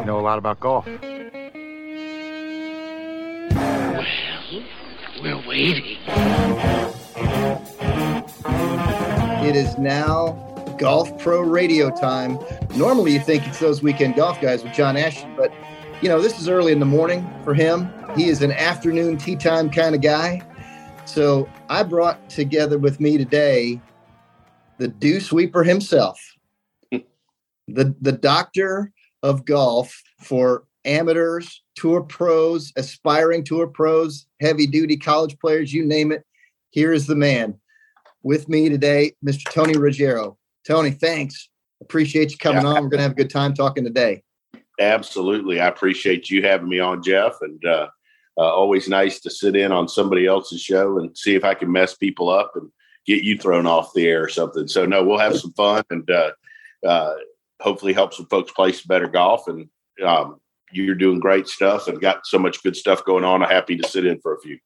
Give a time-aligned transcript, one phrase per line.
[0.00, 0.86] You know a lot about golf.
[0.86, 0.96] Well,
[5.20, 5.98] We're waiting.
[9.46, 10.32] It is now
[10.78, 12.38] Golf Pro Radio time.
[12.74, 15.52] Normally, you think it's those weekend golf guys with John Ashton, but
[16.00, 17.92] you know this is early in the morning for him.
[18.16, 20.40] He is an afternoon tea time kind of guy.
[21.04, 23.78] So I brought together with me today
[24.78, 26.18] the dew sweeper himself,
[26.90, 35.38] the the doctor of golf for amateurs, tour pros, aspiring tour pros, heavy duty college
[35.38, 36.24] players, you name it.
[36.70, 37.58] Here is the man
[38.22, 39.50] with me today, Mr.
[39.50, 40.36] Tony Ruggiero.
[40.66, 41.48] Tony, thanks.
[41.82, 42.68] Appreciate you coming Yeah.
[42.68, 42.74] on.
[42.82, 44.22] We're going to have a good time talking today.
[44.78, 45.60] Absolutely.
[45.60, 47.34] I appreciate you having me on, Jeff.
[47.40, 47.88] And uh,
[48.38, 51.70] uh, always nice to sit in on somebody else's show and see if I can
[51.70, 52.70] mess people up and
[53.06, 54.68] get you thrown off the air or something.
[54.68, 56.30] So, no, we'll have some fun and uh,
[56.86, 57.14] uh,
[57.60, 59.48] hopefully help some folks play some better golf.
[59.48, 59.68] And
[60.04, 60.40] um,
[60.72, 63.42] you're doing great stuff and got so much good stuff going on.
[63.42, 64.58] I'm happy to sit in for a few.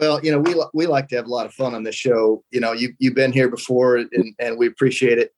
[0.00, 2.44] Well, you know, we we like to have a lot of fun on this show.
[2.50, 5.32] You know, you you've been here before, and, and we appreciate it.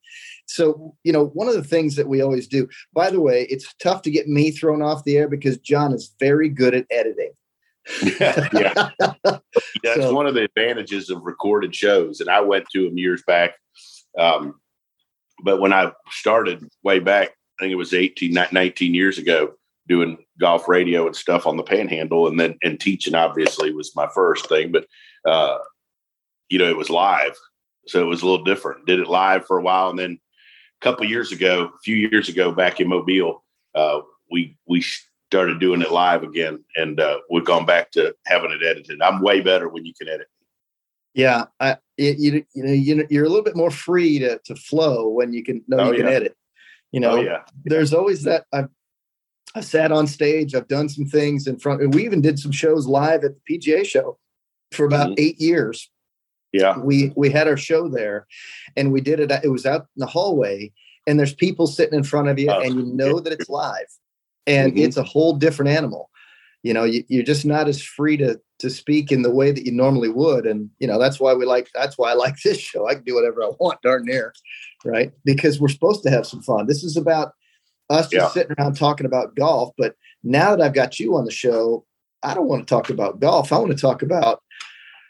[0.46, 2.68] So, you know, one of the things that we always do.
[2.92, 6.14] By the way, it's tough to get me thrown off the air because John is
[6.18, 7.30] very good at editing.
[8.20, 8.91] yeah.
[9.24, 12.20] That's So- one of the advantages of recorded shows.
[12.20, 13.55] And I went to them years back.
[14.18, 14.59] Um,
[15.42, 19.55] but when I started way back, I think it was 18, 19 years ago,
[19.88, 22.28] doing golf radio and stuff on the panhandle.
[22.28, 24.72] And then, and teaching obviously was my first thing.
[24.72, 24.86] But,
[25.24, 25.58] uh,
[26.48, 27.36] you know, it was live.
[27.86, 28.86] So it was a little different.
[28.86, 29.90] Did it live for a while.
[29.90, 30.18] And then
[30.80, 34.84] a couple years ago, a few years ago back in Mobile, uh, we, we
[35.30, 39.01] started doing it live again, and uh, we've gone back to having it edited.
[39.01, 40.27] I'm way better when you can edit.
[41.14, 44.55] Yeah, I, it, you you know you, you're a little bit more free to to
[44.56, 46.36] flow when you can know Oh, you can edit.
[46.92, 48.68] You know, oh yeah, there's always that I've
[49.55, 51.83] I've sat on stage, I've done some things in front.
[51.83, 54.18] and We even did some shows live at the PGA show
[54.72, 55.14] for about Mhm.
[55.18, 55.90] eight years.
[56.52, 58.27] yeah, We we had our show there,
[58.77, 59.30] and we did it.
[59.44, 60.72] It was out in the hallway,
[61.06, 63.86] and there's people sitting in front of you, Oh, and you know that it's live,
[64.46, 64.80] and Mhm.
[64.84, 66.09] it's a whole different animal.
[66.62, 69.64] You know, you, you're just not as free to to speak in the way that
[69.64, 71.70] you normally would, and you know that's why we like.
[71.74, 72.88] That's why I like this show.
[72.88, 74.34] I can do whatever I want, darn near,
[74.84, 75.12] right?
[75.24, 76.66] Because we're supposed to have some fun.
[76.66, 77.32] This is about
[77.88, 78.42] us just Yeah.
[78.42, 79.74] sitting around talking about golf.
[79.76, 81.84] But now that I've got you on the show,
[82.22, 83.52] I don't want to talk about golf.
[83.52, 84.42] I want to talk about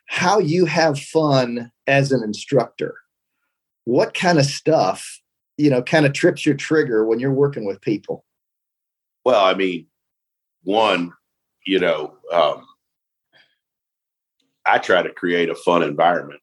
[0.06, 2.94] how you have fun as an instructor.
[3.84, 5.20] What kind of stuff,
[5.56, 8.24] you know, kind of trips your trigger when you're working with people?
[9.24, 9.86] Well, I mean,
[10.62, 11.12] one,
[11.66, 12.64] you know, um,
[14.66, 16.40] I try to create a fun environment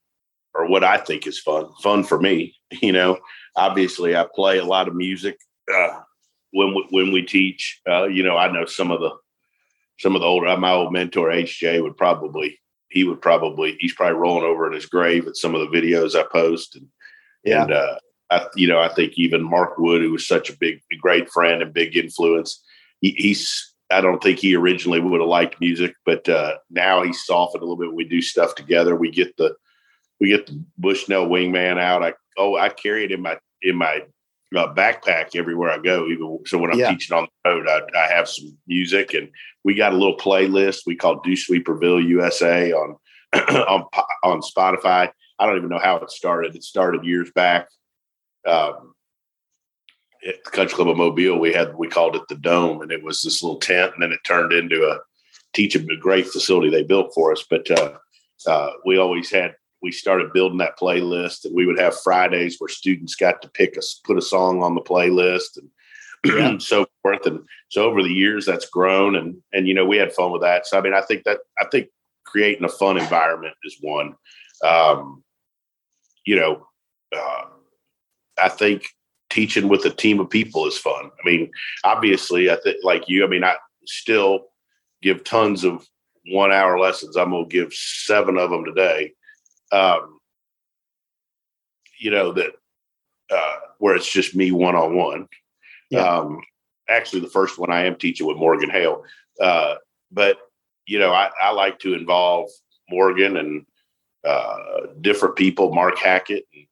[0.54, 2.54] or what I think is fun, fun for me.
[2.82, 3.18] You know,
[3.56, 5.38] obviously, I play a lot of music
[5.74, 6.02] uh,
[6.52, 7.80] when we, when we teach.
[7.90, 9.12] Uh, you know, I know some of the
[10.00, 10.58] some of the older.
[10.58, 14.86] My old mentor HJ would probably he would probably he's probably rolling over in his
[14.86, 16.88] grave at some of the videos I post and
[17.46, 17.62] Yeah.
[17.64, 17.96] and uh,
[18.30, 21.62] I, you know, I think even Mark Wood, who was such a big, great friend
[21.62, 22.62] and big influence,
[23.00, 23.74] he, he's.
[23.90, 27.66] I don't think he originally would have liked music, but uh, now he's softened a
[27.66, 27.94] little bit.
[27.94, 28.96] We do stuff together.
[28.96, 29.56] We get the
[30.20, 32.04] we get the Bushnell Wingman out.
[32.04, 34.02] I oh, I carry it in my in my
[34.56, 36.08] uh, backpack everywhere I go.
[36.08, 36.92] Even so, when I'm Yeah.
[36.92, 39.30] teaching on the road, I, I have some music, and
[39.64, 42.98] we got a little playlist we call Dew Sweeperville USA on
[43.34, 43.86] on
[44.24, 45.12] on Spotify.
[45.40, 46.56] I don't even know how it started.
[46.56, 47.68] It started years back.
[48.46, 48.94] Um,
[50.26, 53.04] at the Country Club of Mobile, we had we called it the Dome, and it
[53.04, 55.00] was this little tent, and then it turned into a
[55.54, 57.44] teaching a great facility they built for us.
[57.50, 57.94] But uh,
[58.46, 62.68] uh, we always had we started building that playlist, and we would have Fridays where
[62.68, 65.58] students got to pick us put a song on the playlist
[66.24, 67.26] and so forth.
[67.26, 70.42] And so over the years, that's grown, and and you know we had fun with
[70.42, 70.68] that.
[70.68, 71.88] So I mean, I think that I think
[72.26, 74.16] creating a fun environment is one.
[74.66, 75.24] Um,
[76.26, 76.68] you know,
[77.16, 77.46] uh,
[78.42, 78.84] I think
[79.38, 81.06] teaching with a team of people is fun.
[81.06, 81.52] I mean,
[81.84, 83.56] obviously, I think like you, I mean, I
[83.86, 84.48] still
[85.04, 85.88] give tons of
[86.32, 87.16] one hour lessons.
[87.16, 89.14] I'm going to give seven of them today.
[89.72, 90.18] Um,
[92.00, 92.54] you know, that
[93.30, 95.28] uh, where it's just me one on one.
[95.96, 96.42] Um,
[96.90, 99.04] actually, the first one I am teaching with Morgan Hale.
[99.40, 99.76] Uh,
[100.12, 100.40] but,
[100.88, 102.50] you know, I, I, like to involve
[102.90, 103.66] Morgan and
[104.26, 106.67] uh, different people, Mark Hackett, and,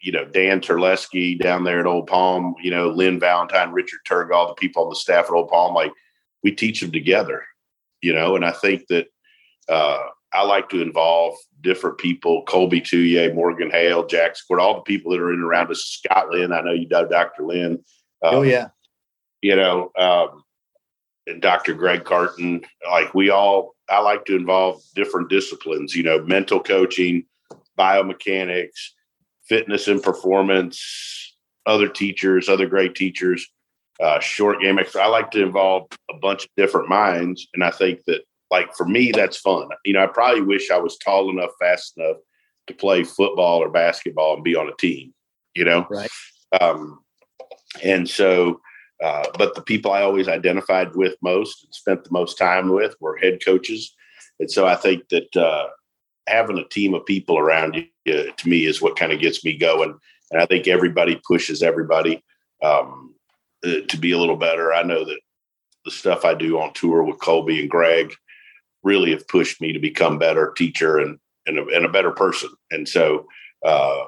[0.00, 4.30] you know, Dan Terleski down there at Old Palm, you know, Lynn Valentine, Richard Turg,
[4.30, 5.74] all the people on the staff at Old Palm.
[5.74, 5.92] Like,
[6.42, 7.44] we teach them together,
[8.02, 9.06] you know, and I think that
[9.68, 10.02] uh,
[10.32, 15.10] I like to involve different people, Colby Touye, Morgan Hale, Jack Squirt, all the people
[15.12, 16.52] that are in and around us, Scott Lynn.
[16.52, 17.44] I know you know Dr.
[17.44, 17.72] Lynn.
[18.22, 18.68] Um, oh, yeah.
[19.42, 20.44] You know, um,
[21.26, 21.74] and Dr.
[21.74, 22.64] Greg Cartin.
[22.88, 27.26] Like we all, I like to involve different disciplines, you know, mental coaching,
[27.78, 28.90] biomechanics,
[29.48, 33.46] fitness and performance, other teachers, other great teachers,
[34.00, 34.78] uh, short game.
[34.78, 37.46] I like to involve a bunch of different minds.
[37.54, 39.68] And I think that like for me, that's fun.
[39.84, 42.18] You know, I probably wish I was tall enough, fast enough
[42.66, 45.12] to play football or basketball and be on a team.
[45.54, 46.10] You know, right?
[46.60, 47.00] Um,
[47.82, 48.60] and so,
[49.02, 52.94] uh, but the people I always identified with most and spent the most time with
[53.00, 53.94] were head coaches,
[54.38, 55.68] and so I think that uh,
[56.26, 59.44] having a team of people around you uh, to me is what kind of gets
[59.44, 59.96] me going.
[60.30, 62.22] And I think everybody pushes everybody
[62.62, 63.14] um,
[63.64, 64.72] uh, to be a little better.
[64.72, 65.20] I know that
[65.84, 68.12] the stuff I do on tour with Colby and Greg
[68.82, 72.50] really have pushed me to become better teacher and and a, and a better person.
[72.72, 73.28] And so,
[73.64, 74.06] uh,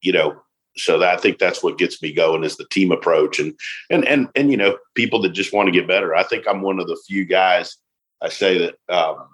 [0.00, 0.42] you know,
[0.76, 3.54] so that, I think that's what gets me going is the team approach and
[3.88, 6.14] and and and you know people that just want to get better.
[6.14, 7.76] I think I'm one of the few guys
[8.22, 9.28] I say that um,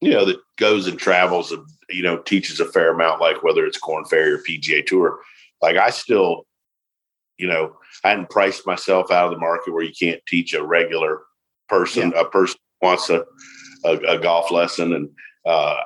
[0.00, 3.64] you know that goes and travels and you know teaches a fair amount, like whether
[3.64, 5.18] it's Korn Ferry or PGA Tour.
[5.60, 6.46] Like I still,
[7.36, 10.64] you know, I hadn't priced myself out of the market where you can't teach a
[10.64, 11.22] regular
[11.68, 12.22] person yeah.
[12.22, 13.24] a person wants a,
[13.84, 15.10] a, a golf lesson, and
[15.46, 15.76] uh,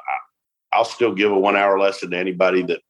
[0.72, 2.80] I'll still give a one hour lesson to anybody that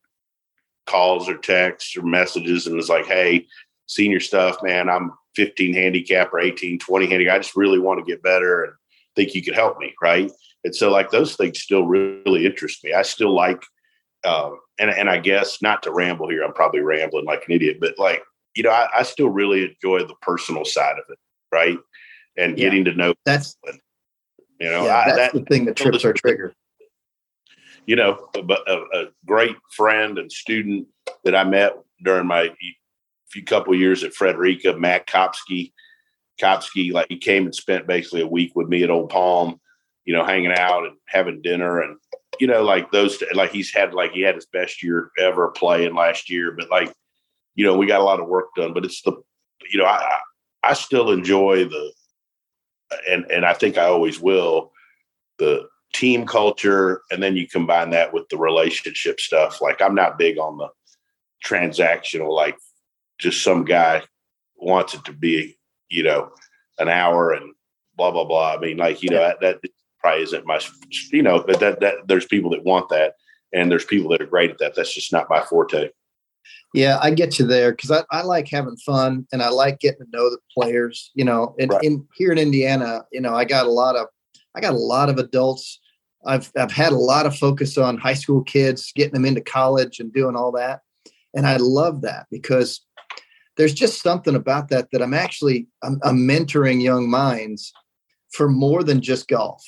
[0.87, 3.47] calls or texts or messages and is like, "Hey,
[3.87, 4.89] senior stuff, man.
[4.89, 7.35] I'm 15 handicap or 18, 20 handicap.
[7.35, 8.73] I just really want to get better and
[9.15, 10.31] think you could help me, right?"
[10.65, 12.93] And so, like those things still really interest me.
[12.93, 13.63] I still like,
[14.25, 16.45] uh, and and I guess not to ramble here.
[16.45, 18.23] I'm probably rambling like an idiot, but like
[18.55, 21.19] you know, I, I still really enjoy the personal side of it,
[21.51, 21.79] right?
[22.37, 22.65] And yeah.
[22.65, 23.57] getting to know that's
[24.63, 26.55] you know, yeah, that's that, the thing that trips our trigger.
[27.87, 30.87] You know, a, a, a, great friend and student
[31.25, 31.73] that I met
[32.05, 32.51] during my
[33.29, 35.73] few couple years at Frederica, Matt Kopsky.
[36.41, 39.61] Kopsky, like he came and spent basically a week with me at Old Palm,
[40.05, 41.97] you know, hanging out and having dinner and
[42.41, 45.95] you know, like those, like he's had like he had his best year ever playing
[45.95, 46.93] last year, but like,
[47.55, 48.73] you know, we got a lot of work done.
[48.73, 49.13] But it's the,
[49.71, 50.19] you know, I
[50.63, 51.93] I still enjoy the
[53.09, 54.73] and and I think I always will
[55.39, 60.19] the team culture and then you combine that with the relationship stuff like I'm not
[60.19, 60.69] big on the
[61.45, 62.57] transactional like
[63.19, 64.03] just some guy
[64.57, 65.59] wants it to be
[65.91, 66.31] you know
[66.79, 67.53] an hour and
[67.97, 69.61] blah blah blah I mean like you know that, that
[70.03, 70.61] probably isn't my
[71.13, 73.15] you know but that that there's people that want that
[73.53, 75.91] and there's people that are great at that that's just not my forte
[76.75, 80.07] yeah, I get you there because I, I like having fun and I like getting
[80.07, 81.11] to know the players.
[81.15, 81.83] You know, and right.
[81.85, 84.07] in here in Indiana, you know, I got a lot of
[84.55, 85.81] I got a lot of adults.
[86.25, 90.01] I've I've had a lot of focus on high school kids, getting them into college
[90.01, 90.81] and doing all that.
[91.35, 92.81] And I love that because
[93.57, 97.73] there's just something about that that I'm actually I'm, I'm mentoring young minds
[98.33, 99.63] for more than just golf.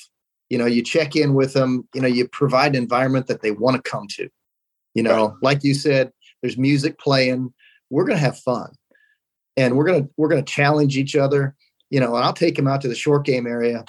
[0.49, 3.51] You know, you check in with them, you know, you provide an environment that they
[3.51, 4.29] want to come to.
[4.93, 5.37] You know, right.
[5.41, 6.11] like you said,
[6.41, 7.53] there's music playing.
[7.89, 8.71] We're going to have fun,
[9.57, 11.55] and we're going to we're going to challenge each other.
[11.89, 13.83] You know, and I'll take him out to the short game area,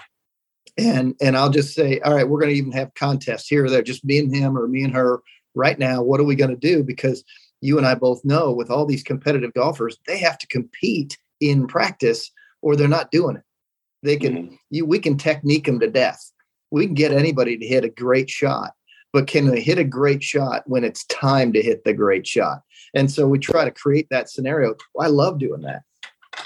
[0.77, 3.71] and and I'll just say, all right, we're going to even have contests here or
[3.71, 5.21] there, just me and him or me and her.
[5.55, 6.83] Right now, what are we going to do?
[6.83, 7.25] Because
[7.61, 11.67] you and I both know with all these competitive golfers, they have to compete in
[11.67, 12.31] practice
[12.63, 13.43] or they're not doing it.
[14.03, 14.55] They can mm-hmm.
[14.71, 16.33] you we can technique them to death.
[16.71, 18.73] We can get anybody to hit a great shot
[19.17, 22.61] but can they hit a great shot when it's time to hit the great shot?
[22.95, 24.75] And so we try to create that scenario.
[25.01, 25.85] I love doing that.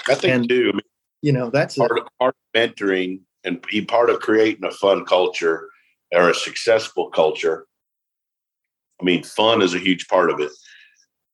[0.07, 0.69] I think and, too.
[0.69, 0.81] I mean,
[1.21, 5.03] you know, that's part of, part of mentoring and be part of creating a fun
[5.03, 5.67] culture
[6.13, 7.67] or a successful culture.
[9.01, 10.51] I mean, fun is a huge part of it,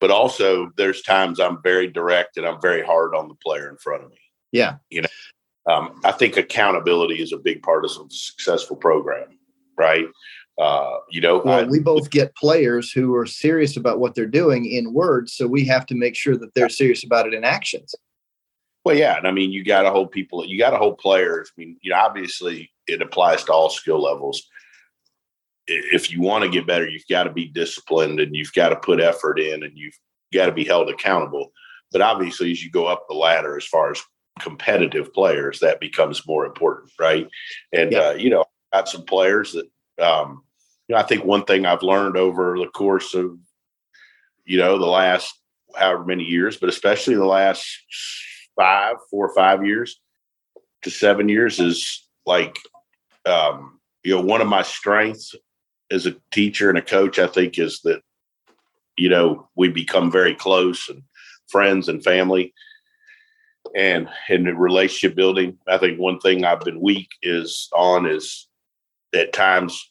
[0.01, 3.77] but also there's times I'm very direct and I'm very hard on the player in
[3.77, 4.17] front of me.
[4.51, 5.09] Yeah, you know,
[5.67, 9.37] um, I think accountability is a big part of some successful program,
[9.77, 10.05] right?
[10.57, 14.25] Uh, you know, well, I, we both get players who are serious about what they're
[14.25, 17.43] doing in words, so we have to make sure that they're serious about it in
[17.43, 17.93] actions.
[18.83, 21.51] Well, yeah, and I mean, you got to hold people, you got to hold players.
[21.55, 24.41] I mean, you know, obviously, it applies to all skill levels.
[25.67, 28.77] If you want to get better, you've got to be disciplined and you've got to
[28.77, 29.99] put effort in and you've
[30.33, 31.51] got to be held accountable.
[31.91, 34.01] But obviously, as you go up the ladder, as far as
[34.37, 37.27] competitive players, that becomes more important, right?
[37.73, 37.99] And yeah.
[37.99, 39.65] uh, you know, I've got some players that
[40.03, 40.43] um,
[40.87, 43.37] you know, I think one thing I've learned over the course of
[44.45, 45.33] you know the last
[45.75, 47.65] however many years, but especially the last
[48.55, 49.99] five, four or five years
[50.83, 52.57] to seven years is like
[53.25, 55.35] um, you know one of my strengths
[55.91, 57.19] as a teacher and a coach.
[57.19, 58.01] I think is that
[58.97, 61.03] you know we become very close and
[61.49, 62.53] friends and family
[63.75, 68.47] and in the relationship building i think one thing i've been weak is on is
[69.13, 69.89] at times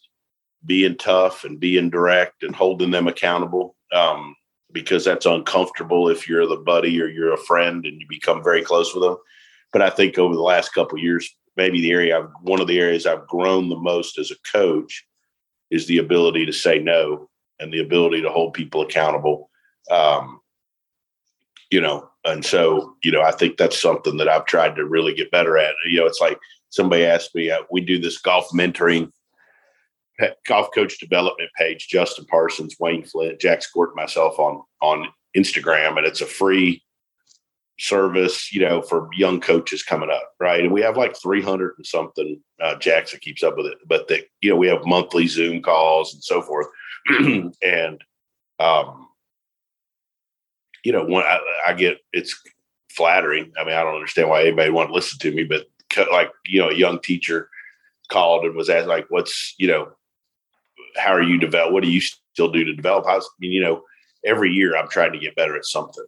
[0.64, 4.34] being tough and being direct and holding them accountable um,
[4.72, 8.62] because that's uncomfortable if you're the buddy or you're a friend and you become very
[8.62, 9.16] close with them.
[9.72, 12.78] But i think over the last couple years maybe the area I've, one of the
[12.78, 15.06] areas i've grown the most as a coach
[15.70, 17.28] is the ability to say no
[17.58, 19.50] and the ability to hold people accountable
[19.90, 20.40] um,
[21.70, 25.14] you know and so you know i think that's something that i've tried to really
[25.14, 25.74] get better at.
[25.88, 26.38] You know it's like
[26.70, 29.10] somebody asked me uh, we do this golf mentoring
[30.46, 35.06] golf coach development page justin parsons wayne flint jack squirt myself on on
[35.36, 36.82] instagram and it's a free
[37.78, 40.64] service you know for young coaches coming up right?
[40.64, 44.22] And we have like 300 and something uh, jackson keeps up with it but that
[44.40, 46.66] you know we have monthly zoom calls and so forth.
[47.62, 48.02] And
[48.58, 49.08] um
[50.86, 52.40] you know, when I, I, get it's
[52.90, 53.52] flattering.
[53.58, 55.66] I mean, I don't understand why anybody want to listen to me, but
[56.12, 57.48] like you know, a young teacher
[58.08, 59.88] called and was asked like, "What's you know,
[60.96, 61.72] how are you develop?
[61.72, 63.82] What do you still do to develop?" I, mean, you know,
[64.24, 66.06] every year I'm trying to get better at something,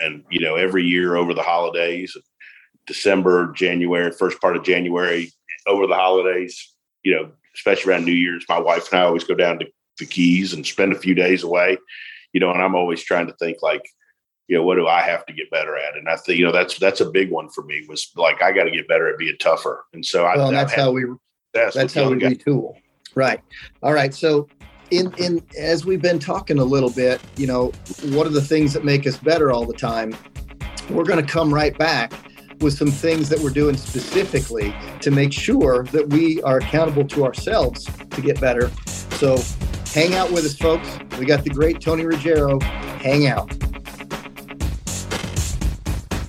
[0.00, 2.16] and you know, every year over the holidays,
[2.86, 5.32] December, January, first part of January,
[5.66, 6.72] over the holidays,
[7.02, 9.66] you know, especially around New Year's, my wife and I always go down to
[9.98, 11.78] the Keys and spend a few days away,
[12.32, 13.82] you know, and I'm always trying to think like
[14.50, 15.96] you know, what do I have to get better at?
[15.96, 18.50] And I think, you know, that's that's a big one for me was like I
[18.50, 19.86] got to get better at being tougher.
[19.92, 21.04] And so well, I that's how we
[21.54, 22.32] that's, that's how we guys.
[22.32, 22.74] retool.
[23.14, 23.40] Right.
[23.84, 24.12] All right.
[24.12, 24.48] So
[24.90, 27.66] in in as we've been talking a little bit, you know,
[28.06, 30.16] what are the things that make us better all the time?
[30.90, 32.12] We're going to come right back
[32.60, 37.24] with some things that we're doing specifically to make sure that we are accountable to
[37.24, 38.68] ourselves to get better.
[39.12, 39.40] So
[39.94, 40.98] hang out with us, folks.
[41.20, 42.58] We got the great Tony Ruggiero.
[42.60, 43.69] Hang out.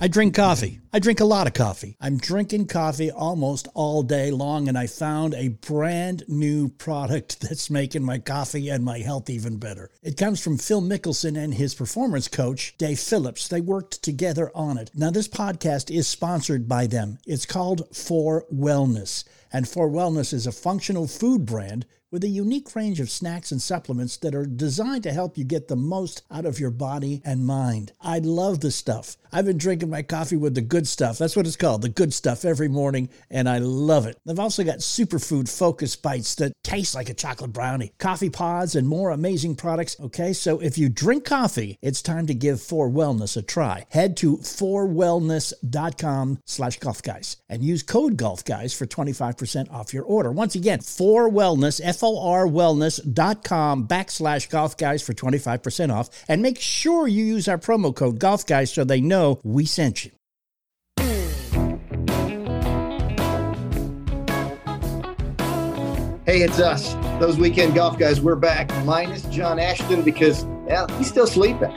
[0.02, 0.80] I drink coffee.
[0.92, 1.96] I drink a lot of coffee.
[2.00, 7.70] I'm drinking coffee almost all day long, and I found a brand new product that's
[7.70, 9.92] making my coffee and my health even better.
[10.02, 13.46] It comes from Phil Mickelson and his performance coach, Dave Phillips.
[13.46, 14.90] They worked together on it.
[14.92, 17.18] Now, this podcast is sponsored by them.
[17.24, 22.74] It's called For Wellness, and For Wellness is a functional food brand with a unique
[22.74, 26.44] range of snacks and supplements that are designed to help you get the most out
[26.44, 27.92] of your body and mind.
[28.00, 29.16] I love this stuff.
[29.32, 31.16] I've been drinking my coffee with the good stuff.
[31.16, 34.18] That's what it's called, the good stuff every morning, and I love it.
[34.28, 38.86] I've also got superfood focus bites that taste like a chocolate brownie, coffee pods, and
[38.86, 39.96] more amazing products.
[39.98, 43.86] Okay, so if you drink coffee, it's time to give 4Wellness a try.
[43.90, 50.04] Head to forwellness.com slash golf guys and use code golf guys for 25% off your
[50.04, 50.30] order.
[50.30, 56.10] Once again, 4Wellness, F forwellness.com backslash golf guys for 25% off.
[56.28, 60.04] And make sure you use our promo code golf guys so they know we sent
[60.04, 60.10] you.
[66.24, 68.20] Hey, it's us, those weekend golf guys.
[68.20, 71.72] We're back, minus John Ashton because yeah, he's still sleeping.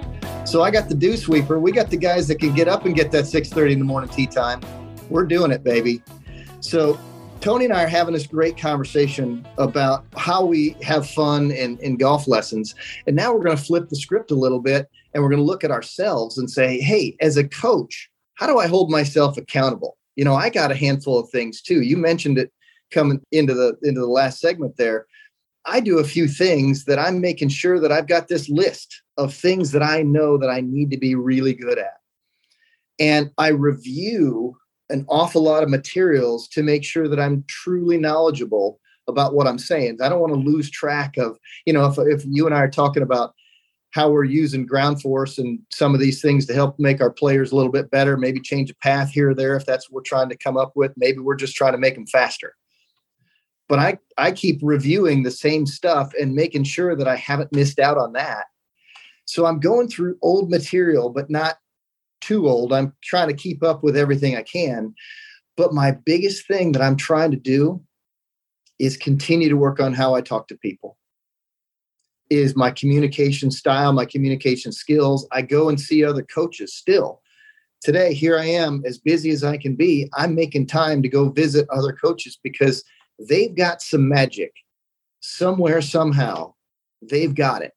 [0.46, 1.60] So I got the dew sweeper.
[1.60, 4.10] We got the guys that can get up and get that 6:30 in the morning
[4.10, 4.62] tee time.
[5.10, 6.02] We're doing it, baby.
[6.62, 7.00] So
[7.42, 11.96] Tony and I are having this great conversation about how we have fun in, in
[11.96, 12.74] golf lessons.
[13.06, 15.46] And now we're going to flip the script a little bit and we're going to
[15.46, 19.98] look at ourselves and say, hey, as a coach, how do I hold myself accountable?
[20.18, 21.82] You know, I got a handful of things too.
[21.82, 22.52] You mentioned it
[22.92, 25.08] coming into the into the last segment there.
[25.66, 29.34] I do a few things that I'm making sure that I've got this list of
[29.34, 31.98] things that I know that I need to be really good at.
[33.00, 34.58] And I review
[34.90, 39.60] an awful lot of materials to make sure that I'm truly knowledgeable about what I'm
[39.60, 40.00] saying.
[40.02, 42.70] I don't want to lose track of, you know, if, if you and I are
[42.70, 43.34] talking about
[43.96, 47.54] how we're using ground force and some of these things to help make our players
[47.54, 50.02] a little bit better, maybe change a path here or there if that's what we're
[50.02, 50.92] trying to come up with.
[50.98, 52.56] Maybe we're just trying to make them faster.
[53.70, 57.80] But I, I keep reviewing the same stuff and making sure that I haven't missed
[57.80, 58.48] out on that.
[59.24, 61.56] So I'm going through old material, but not
[62.20, 62.74] too old.
[62.74, 64.94] I'm trying to keep up with everything I can.
[65.56, 67.82] But my biggest thing that I'm trying to do
[68.78, 70.98] is continue to work on how I talk to people.
[72.30, 75.28] Is my communication style, my communication skills.
[75.32, 77.22] I go and see other coaches still
[77.86, 80.10] today, here I am, as busy as I can be.
[80.16, 82.84] I'm making time to go visit other coaches because
[83.30, 84.52] they've got some magic
[85.20, 86.56] somewhere, somehow.
[87.04, 87.74] They've got it.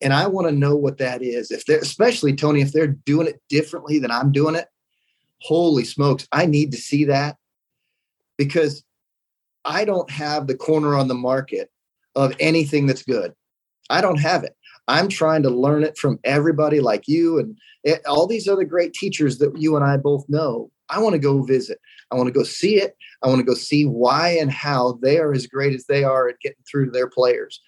[0.00, 1.52] And I want to know what that is.
[1.52, 4.66] If they're, especially Tony, if they're doing it differently than I'm doing it,
[5.42, 7.36] holy smokes, I need to see that
[8.36, 8.82] because
[9.64, 11.70] I don't have the corner on the market
[12.16, 13.32] of anything that's good.
[13.90, 14.56] I don't have it.
[14.88, 18.92] I'm trying to learn it from everybody like you and eh, all these other great
[18.92, 20.70] teachers that you and I both know.
[20.88, 21.78] I want to go visit.
[22.10, 22.96] I want to go see it.
[23.22, 26.28] I want to go see why and how they are as great as they are
[26.28, 27.60] at getting through to their players.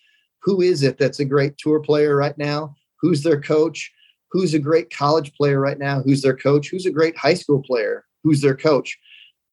[0.43, 2.75] Who is it that's a great tour player right now?
[3.01, 3.93] Who's their coach?
[4.33, 6.03] Who's a great college player right now?
[6.03, 6.71] Who's their coach?
[6.71, 8.05] Who's a great high school player?
[8.25, 8.99] Who's their coach?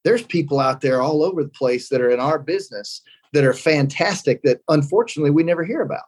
[0.04, 3.02] There's people out there all over the place that are in our business
[3.34, 6.06] that are fantastic that unfortunately we never hear about.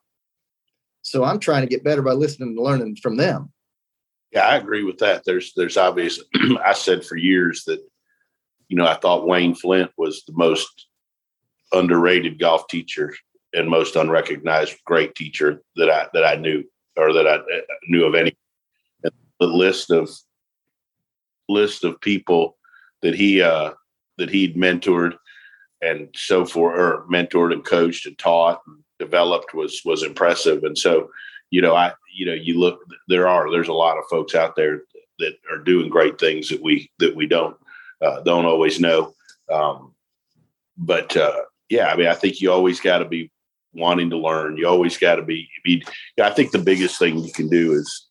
[1.02, 3.52] So I'm trying to get better by listening and learning from them.
[4.32, 5.24] Yeah, I agree with that.
[5.26, 6.22] There's there's obvious
[6.66, 7.82] I said for years that
[8.72, 10.88] you know, I thought Wayne Flint was the most
[11.74, 13.14] underrated golf teacher
[13.54, 16.64] and most unrecognized great teacher that I that I knew
[16.96, 17.40] or that I
[17.90, 18.34] knew of any.
[19.04, 20.10] And the list of
[21.50, 22.58] list of people
[23.02, 23.72] that he uh,
[24.18, 25.18] that he'd mentored
[25.82, 30.64] and so forth, or mentored and coached and taught and developed was was impressive.
[30.64, 31.10] And so,
[31.50, 34.56] you know, I you know, you look there are there's a lot of folks out
[34.56, 34.84] there
[35.20, 37.56] that are doing great things that we that we don't
[38.02, 39.14] uh, don't always know.
[39.52, 39.94] Um,
[40.78, 43.32] but uh, yeah, I mean, I think you always got to be
[43.74, 44.58] wanting to learn.
[44.58, 45.84] You always got to be, be.
[46.22, 48.08] I think the biggest thing you can do is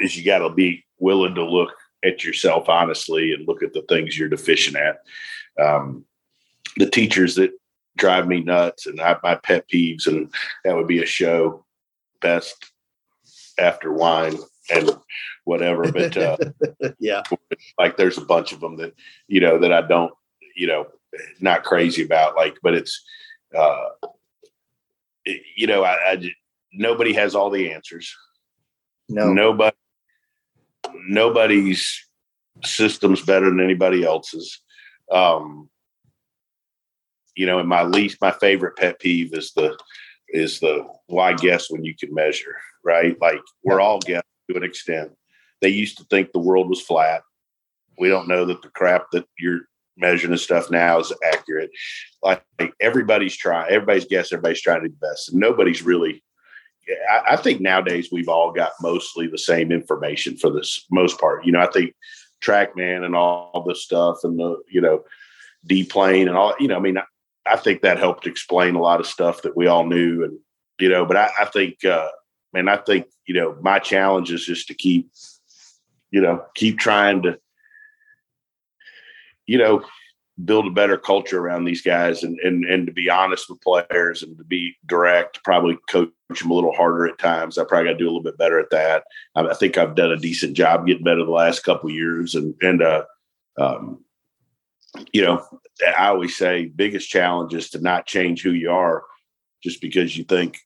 [0.00, 1.70] is you got to be willing to look
[2.04, 4.98] at yourself honestly and look at the things you're deficient at.
[5.60, 6.04] Um,
[6.78, 7.50] the teachers that
[7.96, 10.32] drive me nuts and I, my pet peeves, and
[10.64, 11.64] that would be a show
[12.20, 12.72] best
[13.58, 14.38] after wine
[14.70, 14.90] and
[15.44, 15.90] whatever.
[15.92, 16.36] But uh,
[16.98, 17.22] yeah,
[17.78, 18.94] like there's a bunch of them that
[19.26, 20.12] you know that I don't,
[20.56, 20.86] you know,
[21.40, 22.36] not crazy about.
[22.36, 23.04] Like, but it's,
[23.56, 23.88] uh,
[25.24, 26.30] it, you know, I, I
[26.72, 28.14] nobody has all the answers.
[29.08, 29.76] No, nobody,
[31.08, 32.04] nobody's
[32.64, 34.60] system's better than anybody else's.
[35.10, 35.70] Um,
[37.38, 39.78] you know, and my least, my favorite pet peeve is the
[40.28, 43.16] is the why guess when you can measure, right?
[43.20, 45.12] Like we're all guessing to an extent.
[45.62, 47.22] They used to think the world was flat.
[47.96, 49.60] We don't know that the crap that you're
[49.96, 51.70] measuring and stuff now is accurate.
[52.22, 55.30] Like, like everybody's trying, everybody's guessing, everybody's trying to do the best.
[55.30, 56.22] And nobody's really
[57.08, 61.44] I, I, think nowadays we've all got mostly the same information for this most part.
[61.44, 61.94] You know, I think
[62.42, 65.04] TrackMan and all this stuff and the, you know,
[65.66, 66.98] D plane and all, you know, I mean,
[67.50, 70.24] I, think that helped explain a lot of stuff that we all knew.
[70.24, 70.38] And,
[70.78, 72.08] you know, but I, I think, uh,
[72.52, 75.10] man, I think, you know, my challenge is just to keep,
[76.10, 77.38] you know, keep trying to,
[79.46, 79.84] you know,
[80.44, 84.22] build a better culture around these guys and, and, and to be honest with players
[84.22, 87.58] and to be direct, probably coach them a little harder at times.
[87.58, 89.04] I probably got to do a little bit better at that.
[89.34, 92.36] I, I, think I've done a decent job getting better the last couple years.
[92.36, 93.04] And, and, uh,
[93.58, 94.04] um,
[95.12, 95.44] you know,
[95.96, 99.04] I always say biggest challenge is to not change who you are
[99.62, 100.58] just because you think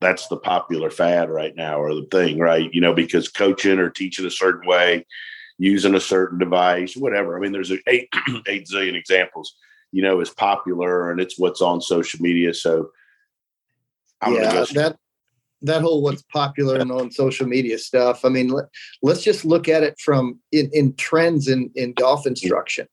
[0.00, 2.72] that's the popular fad right now or the thing, right?
[2.72, 5.06] You know, because coaching or teaching a certain way,
[5.58, 7.36] using a certain device, whatever.
[7.36, 8.08] I mean, there's eight
[8.46, 9.54] eight zillion examples.
[9.92, 12.54] You know, is popular and it's what's on social media.
[12.54, 12.90] So,
[14.20, 14.96] I'm yeah, that
[15.62, 18.24] that whole what's popular and on social media stuff.
[18.24, 18.66] I mean, let,
[19.04, 22.86] us just look at it from in, in trends in in golf instruction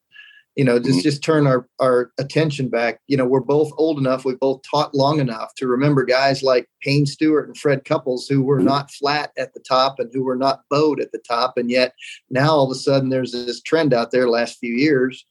[0.57, 1.01] you know just mm-hmm.
[1.01, 4.93] just turn our our attention back you know we're both old enough we both taught
[4.95, 8.67] long enough to remember guys like payne stewart and fred couples who were mm-hmm.
[8.67, 11.93] not flat at the top and who were not bowed at the top and yet
[12.29, 15.25] now all of a sudden there's this trend out there last few years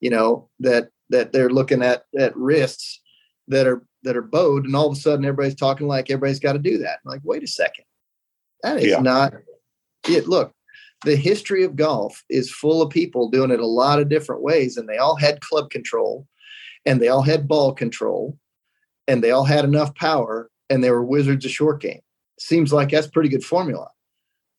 [0.00, 3.00] you know that that they're looking at at wrists
[3.46, 6.54] that are that are bowed and all of a sudden everybody's talking like everybody's got
[6.54, 7.84] to do that I'm like wait a second
[8.64, 9.00] that is yeah.
[9.00, 9.32] not
[10.08, 10.52] it look
[11.04, 14.76] the history of golf is full of people doing it a lot of different ways
[14.76, 16.26] and they all had club control
[16.86, 18.38] and they all had ball control
[19.08, 22.00] and they all had enough power and they were wizards of short game.
[22.38, 23.88] Seems like that's pretty good formula.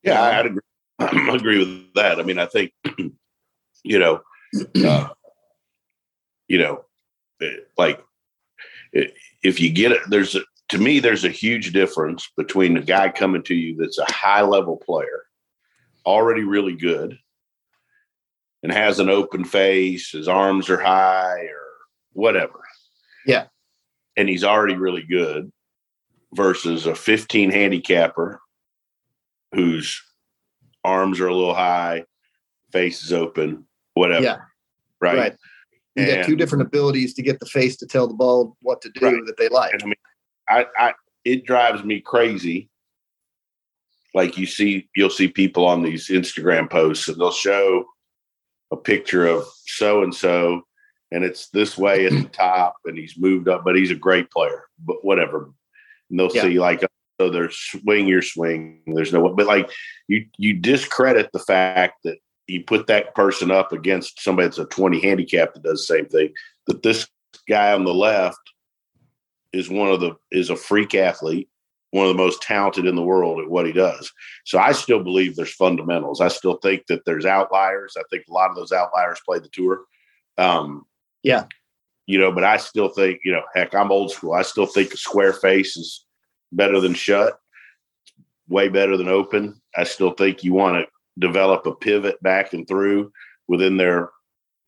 [0.03, 0.61] Yeah i'd agree,
[0.99, 2.19] I agree with that.
[2.19, 2.71] I mean i think
[3.83, 4.21] you know
[4.85, 5.09] uh,
[6.47, 6.85] you know
[7.41, 8.03] eh, like
[8.95, 9.07] eh,
[9.43, 13.09] if you get it there's a to me there's a huge difference between a guy
[13.09, 15.23] coming to you that's a high level player
[16.05, 17.17] already really good
[18.61, 21.67] and has an open face, his arms are high or
[22.13, 22.61] whatever.
[23.25, 23.45] Yeah.
[24.15, 25.51] And he's already really good
[26.33, 28.39] versus a 15 handicapper
[29.53, 30.01] whose
[30.83, 32.05] arms are a little high,
[32.71, 34.23] face is open, whatever.
[34.23, 34.37] Yeah.
[35.01, 35.17] Right.
[35.17, 35.35] Right.
[35.95, 38.89] You got two different abilities to get the face to tell the ball what to
[38.89, 39.25] do Right.
[39.27, 39.73] that they like.
[39.73, 39.95] And I mean,
[40.49, 42.69] I, I, it drives me crazy.
[44.13, 47.85] Like you see, you'll see people on these Instagram posts and they'll show
[48.71, 50.61] a picture of so and so,
[51.11, 54.29] and it's this way at the top, and he's moved up, but he's a great
[54.31, 55.49] player, but whatever.
[56.09, 56.43] And they'll Yeah.
[56.43, 56.87] see like, uh,
[57.21, 58.81] so there's swing your swing.
[58.87, 59.69] There's no, but like
[60.07, 64.65] you, you discredit the fact that you put that person up against somebody that's a
[64.65, 66.33] 20 handicap that does the same thing.
[66.67, 67.07] That this
[67.47, 68.39] guy on the left
[69.53, 71.47] is one of the is a freak athlete,
[71.93, 74.11] one of the most talented in the world at what he does.
[74.45, 76.21] So I still believe there's fundamentals.
[76.21, 77.93] I still think that there's outliers.
[77.95, 79.81] I think a lot of those outliers play the tour.
[80.39, 80.87] Um,
[81.21, 81.45] Yeah.
[82.07, 84.33] you know, but I still think you know, heck, I'm old school.
[84.33, 86.03] I still think a square face is
[86.51, 87.37] better than shut,
[88.49, 89.61] way better than open.
[89.77, 93.11] I still think you want to develop a pivot back and through
[93.47, 94.09] within their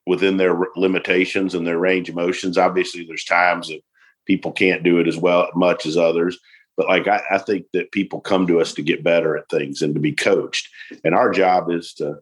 [0.06, 2.56] within their limitations and their range of motions.
[2.60, 3.82] Obviously, there's times that
[4.28, 6.38] people can't do it as well much as others.
[6.78, 9.82] But like I, I think that people come to us to get better at things
[9.82, 10.70] and to be coached.
[11.04, 12.20] And our job is to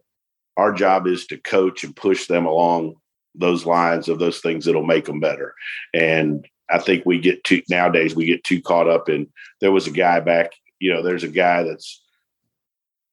[0.56, 2.94] our job is to coach and push them along
[3.34, 5.54] those lines of those things that'll make them better.
[5.92, 9.28] And I think we get too nowadays we get too caught up in
[9.60, 12.02] there was a guy back, you know, there's a guy that's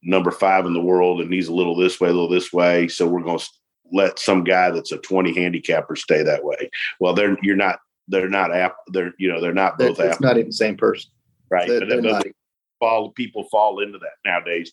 [0.02, 2.88] number five in the world and he's a little this way, a little this way.
[2.88, 3.48] So we're going to
[3.92, 6.70] let some guy that's a 20 handicapper stay that way.
[6.98, 10.20] Well, they're, you're not, they're not app, they're, you know, they're not both it's app,
[10.20, 11.10] not even the same person.
[11.52, 11.68] Right.
[11.68, 12.26] They're, But then not.
[12.80, 14.72] fall, people fall into that nowadays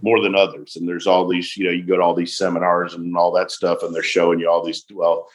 [0.00, 0.76] more than others.
[0.76, 3.50] And there's all these, you know, you go to all these seminars and all that
[3.50, 5.28] stuff and they're showing you all these, well,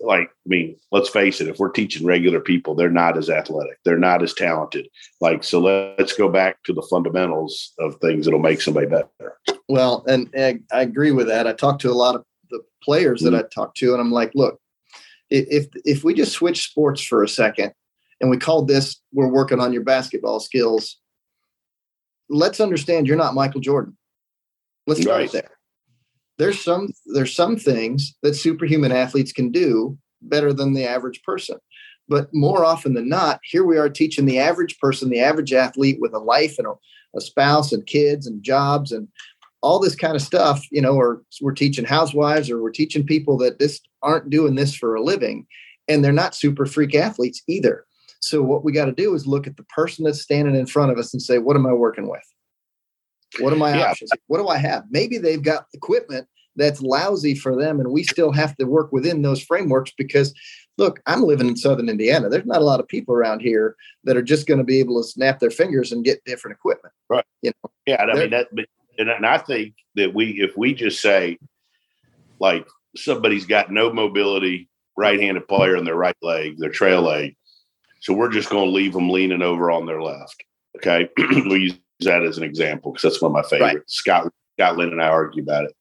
[0.00, 3.78] like, I mean, let's face it, if we're teaching regular people, they're not as athletic,
[3.84, 4.88] they're not as talented.
[5.20, 9.38] Like, so let's go back to the fundamentals of things that'll make somebody better.
[9.68, 11.46] Well, and, and I agree with that.
[11.46, 13.44] I talked to a lot of the players that mm-hmm.
[13.44, 14.60] I talked to, and I'm like, look,
[15.30, 17.72] if if we just switch sports for a second,
[18.20, 20.98] and we called this, we're working on your basketball skills.
[22.28, 23.96] Let's understand you're not Michael Jordan.
[24.86, 25.32] Let's start Right.
[25.32, 25.50] there.
[26.38, 31.58] There's some there's some things that superhuman athletes can do better than the average person.
[32.08, 35.98] But more often than not, here we are teaching the average person, the average athlete
[36.00, 36.72] with a life and a,
[37.16, 39.08] a spouse and kids and jobs and
[39.62, 43.38] all this kind of stuff, you know, or we're teaching housewives or we're teaching people
[43.38, 45.46] that this aren't doing this for a living
[45.88, 47.86] and they're not super freak athletes either.
[48.24, 50.90] So what we got to do is look at the person that's standing in front
[50.90, 52.22] of us and say, what am I working with?
[53.38, 53.90] What are my Yeah.
[53.90, 54.10] options?
[54.28, 54.84] What do I have?
[54.90, 59.22] Maybe they've got equipment that's lousy for them and we still have to work within
[59.22, 60.32] those frameworks because
[60.78, 62.28] look, I'm living in southern Indiana.
[62.28, 65.00] There's not a lot of people around here that are just going to be able
[65.02, 66.94] to snap their fingers and get different equipment.
[67.10, 67.24] Right.
[67.42, 68.66] You know, Yeah, and I mean that, but,
[68.98, 71.38] and, and I think that we, if we just say,
[72.40, 77.36] like somebody's got no mobility, right-handed player in their right leg, their trail leg,
[78.04, 80.44] so we're just going to leave them leaning over on their left.
[80.76, 83.74] Okay, we use that as an example because that's one of my favorites.
[84.06, 84.22] Right.
[84.22, 85.74] Scott Scott Lynn and I argue about it,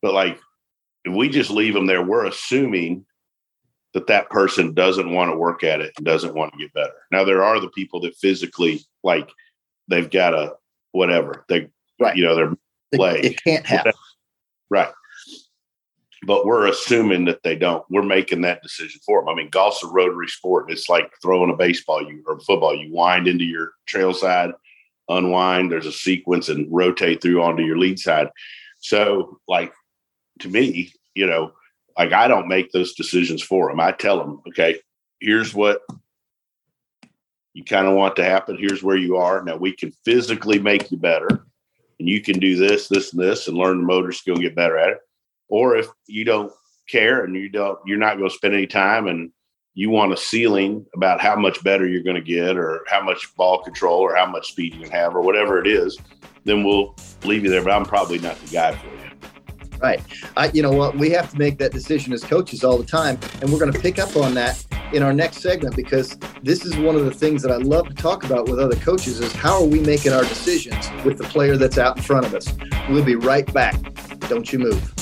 [0.00, 0.38] but like
[1.04, 3.04] if we just leave them there, we're assuming
[3.92, 6.94] that that person doesn't want to work at it and doesn't want to get better.
[7.12, 9.28] Now there are the people that physically like
[9.88, 10.54] they've got a
[10.92, 11.68] whatever they
[12.00, 12.16] Right.
[12.16, 12.52] you know they're
[12.94, 13.20] Play.
[13.20, 13.92] it can't happen.
[14.70, 14.88] right
[16.26, 17.84] but we're assuming that they don't.
[17.90, 21.50] We're making that decision for them i mean golf's a rotary sport it's like throwing
[21.50, 24.50] a baseball you or football you wind into your trail side
[25.08, 28.28] unwind there's a sequence and rotate through onto your lead side.
[28.78, 29.72] So like
[30.40, 31.52] to me you know
[31.98, 34.78] like i don't make those decisions for them i tell them okay
[35.20, 35.82] here's what
[37.52, 38.56] you kind of want to happen.
[38.56, 39.42] Here's where you are.
[39.42, 41.44] Now we can physically make you better
[41.98, 44.78] and you can do this, this, and this, and learn the motor skill, get better
[44.78, 44.98] at it.
[45.50, 46.52] Or if you don't
[46.88, 49.30] care and you don't, you're not going to spend any time, and
[49.74, 53.34] you want a ceiling about how much better you're going to get, or how much
[53.36, 55.98] ball control, or how much speed you can have, or whatever it is,
[56.44, 57.62] then we'll leave you there.
[57.62, 59.00] But I'm probably not the guy for you.
[59.80, 60.02] Right.
[60.36, 60.96] I, you know what?
[60.96, 63.18] We have to make that decision as coaches all the time.
[63.40, 66.76] And we're going to pick up on that in our next segment because this is
[66.76, 69.62] one of the things that I love to talk about with other coaches is how
[69.62, 72.52] are we making our decisions with the player that's out in front of us?
[72.90, 73.76] We'll be right back.
[74.28, 74.99] Don't you move.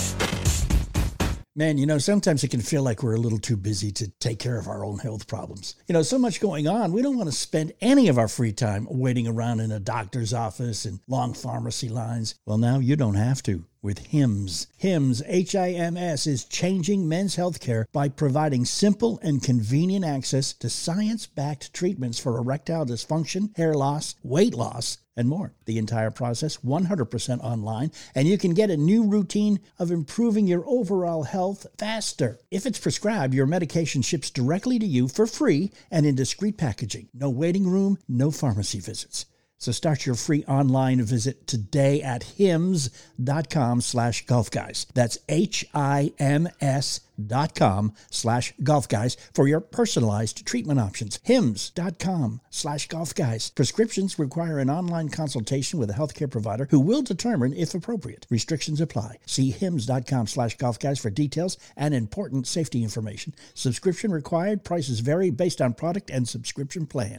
[1.58, 4.38] Man, you know, sometimes it can feel like we're a little too busy to take
[4.38, 5.74] care of our own health problems.
[5.88, 8.52] You know, so much going on, we don't want to spend any of our free
[8.52, 12.36] time waiting around in a doctor's office and long pharmacy lines.
[12.46, 13.64] Well, now you don't have to.
[13.82, 14.66] With HIMS.
[14.76, 20.52] HIMS, H I M S, is changing men's healthcare by providing simple and convenient access
[20.54, 25.52] to science backed treatments for erectile dysfunction, hair loss, weight loss, and more.
[25.64, 30.64] The entire process 100% online, and you can get a new routine of improving your
[30.66, 32.38] overall health faster.
[32.50, 37.08] If it's prescribed, your medication ships directly to you for free and in discreet packaging.
[37.12, 39.26] No waiting room, no pharmacy visits.
[39.58, 44.86] So start your free online visit today at hims.com slash golf guys.
[44.94, 51.18] That's H-I-M-S dot com slash golf guys for your personalized treatment options.
[51.24, 53.50] Hims.com slash golf guys.
[53.50, 58.26] Prescriptions require an online consultation with a healthcare provider who will determine if appropriate.
[58.30, 59.16] Restrictions apply.
[59.26, 63.34] See hims.com slash golf guys for details and important safety information.
[63.54, 64.62] Subscription required.
[64.62, 67.18] Prices vary based on product and subscription plan.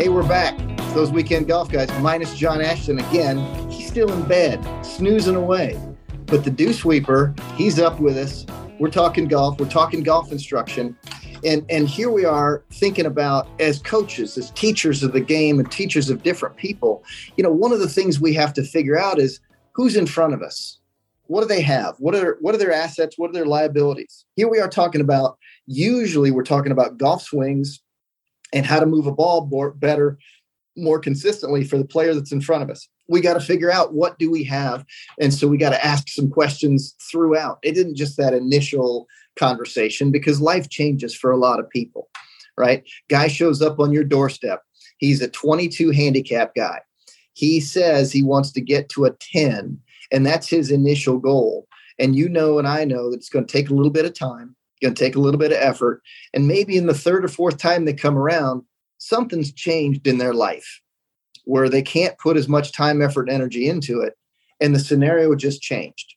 [0.00, 0.58] Hey, we're back.
[0.58, 3.36] It's those weekend golf guys, minus John Ashton again.
[3.68, 5.78] He's still in bed, snoozing away.
[6.24, 8.46] But the dew sweeper, he's up with us.
[8.78, 9.60] We're talking golf.
[9.60, 10.96] We're talking golf instruction.
[11.44, 15.70] And, and here we are thinking about as coaches, as teachers of the game and
[15.70, 17.04] teachers of different people,
[17.36, 19.38] you know, one of the things we have to figure out is
[19.72, 20.78] who's in front of us.
[21.26, 21.96] What do they have?
[21.98, 23.18] What are what are their assets?
[23.18, 24.24] What are their liabilities?
[24.34, 25.36] Here we are talking about
[25.66, 27.82] usually we're talking about golf swings,
[28.52, 30.18] and how to move a ball more, better,
[30.76, 32.88] more consistently for the player that's in front of us.
[33.08, 34.84] We got to figure out what do we have,
[35.20, 37.58] and so we got to ask some questions throughout.
[37.62, 42.08] It isn't just that initial conversation because life changes for a lot of people,
[42.56, 42.84] right?
[43.08, 44.62] Guy shows up on your doorstep.
[44.98, 46.80] He's a 22 handicap guy.
[47.32, 49.78] He says he wants to get to a 10,
[50.12, 51.66] and that's his initial goal.
[51.98, 54.14] And you know, and I know that it's going to take a little bit of
[54.14, 56.02] time going to take a little bit of effort.
[56.34, 58.62] And maybe in the third or fourth time they come around,
[58.98, 60.80] something's changed in their life
[61.44, 64.14] where they can't put as much time, effort, and energy into it.
[64.60, 66.14] And the scenario just changed.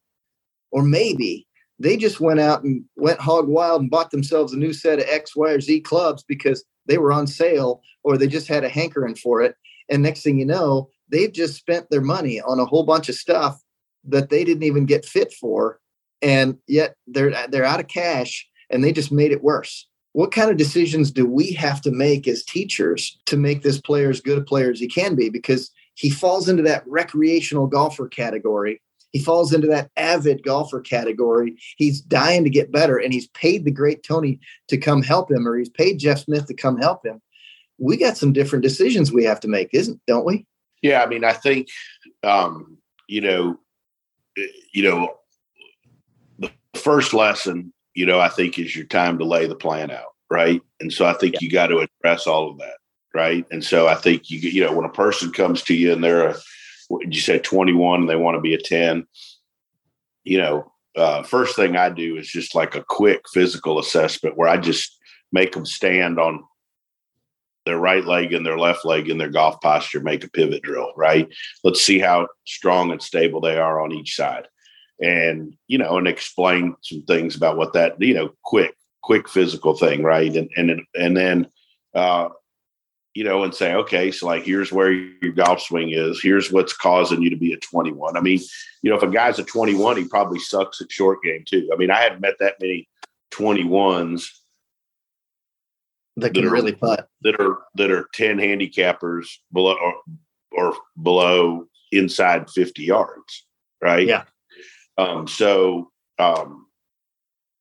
[0.71, 1.47] Or maybe
[1.80, 5.06] they just went out and went hog wild and bought themselves a new set of
[5.10, 8.69] X, Y, or Z clubs because they were on sale or they just had a
[8.69, 9.56] hankering for it.
[9.89, 13.15] And next thing you know, they've just spent their money on a whole bunch of
[13.15, 13.62] stuff
[14.06, 15.80] that they didn't even get fit for.
[16.21, 19.88] And yet they're they're out of cash and they just made it worse.
[20.13, 24.09] What kind of decisions do we have to make as teachers to make this player
[24.09, 25.29] as good a player as he can be?
[25.29, 28.81] Because he falls into that recreational golfer category.
[29.12, 31.55] He falls into that avid golfer category.
[31.77, 35.47] He's dying to get better, and he's paid the great Tony to come help him,
[35.47, 37.21] or he's paid Jeff Smith to come help him.
[37.77, 40.45] We got some different decisions we have to make, isn't don't we?
[40.81, 41.69] Yeah, I mean, I think
[42.23, 43.59] um, you know,
[44.38, 45.15] eh, you know,
[46.39, 50.13] the first lesson you know, I think is your time to lay the plan out,
[50.29, 50.62] right?
[50.79, 51.39] And so I think yeah.
[51.41, 52.77] you got to address all of that,
[53.13, 53.45] right?
[53.51, 56.29] And so I think you you know when a person comes to you and they're
[56.29, 56.36] a
[57.01, 59.08] you say 21 and they want to be a 10,
[60.23, 64.49] you know, uh, first thing I do is just like a quick physical assessment where
[64.49, 64.97] I just
[65.32, 66.43] make them stand on
[67.65, 70.91] their right leg and their left leg in their golf posture, make a pivot drill,
[70.95, 71.27] right?
[71.63, 74.47] Let's see how strong and stable they are on each side
[75.01, 79.75] and you know and explain some things about what that you know quick quick physical
[79.75, 80.36] thing right?
[80.36, 81.47] And and and then
[81.93, 82.29] uh
[83.13, 86.21] you know and say okay so like here's where your golf swing is.
[86.21, 88.39] Here's what's causing you to be a 21 i mean
[88.82, 91.69] you know if a guy's a 21 he probably sucks at short game too.
[91.71, 92.88] I mean i haven't met that many
[93.32, 94.25] 21s
[96.17, 97.08] that can that are, really putt.
[97.21, 99.95] that are that are 10 handicappers below or,
[100.51, 103.45] or below inside 50 yards
[103.82, 104.08] right?
[104.08, 104.23] Yeah
[104.97, 106.67] um, so, um,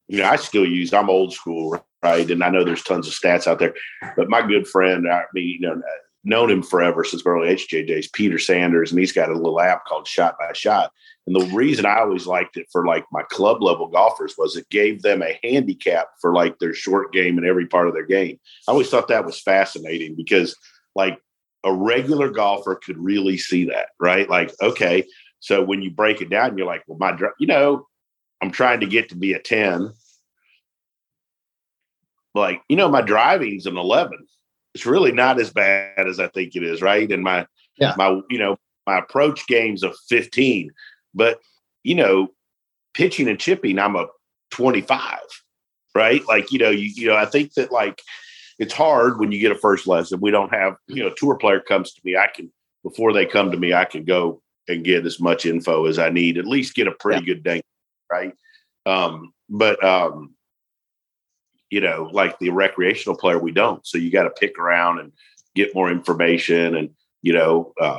[0.09, 2.31] you know, I still use, I'm old school, right?
[2.31, 3.75] And I know there's tons of stats out there,
[4.17, 5.81] but my good friend, I mean, you know,
[6.25, 10.07] known him forever since early HJJ's Peter Sanders, and he's got a little app called
[10.07, 10.93] Shot by Shot.
[11.27, 14.69] And the reason I always liked it for like my club level golfers was it
[14.71, 18.39] gave them a handicap for like their short game and every part of their game.
[18.69, 20.57] I always thought that was fascinating because
[20.95, 21.19] like
[21.65, 24.29] a regular golfer could really see that, right?
[24.29, 25.05] Like, okay,
[25.43, 27.89] so when you break it down, you're like, well, my, you know,
[28.41, 29.93] I'm trying to get to be a 10.
[32.33, 34.25] Like, you know, my driving's an 11.
[34.77, 37.11] It's really not as bad as I think it is, right?
[37.11, 37.45] And my,
[37.77, 37.93] yeah.
[37.97, 40.71] my, you know, my approach game's a 15.
[41.13, 41.41] But,
[41.83, 42.29] you know,
[42.95, 44.07] pitching and chipping, I'm a
[44.53, 45.19] 25,
[45.97, 46.23] right?
[46.29, 48.01] Like, you know, you, you know, I think that like
[48.61, 50.21] it's hard when you get a first lesson.
[50.21, 52.53] We don't have, you know, a tour player comes to me, I can,
[52.85, 56.11] before they come to me, I can go and get as much info as I
[56.11, 57.35] need, at least get a pretty yeah.
[57.35, 57.63] good day,
[58.11, 58.33] right?
[58.87, 60.35] Um, but um,
[61.71, 63.87] you know, like the recreational player, we don't.
[63.87, 65.13] So you got to pick around and
[65.55, 66.91] get more information and
[67.23, 67.99] you know uh,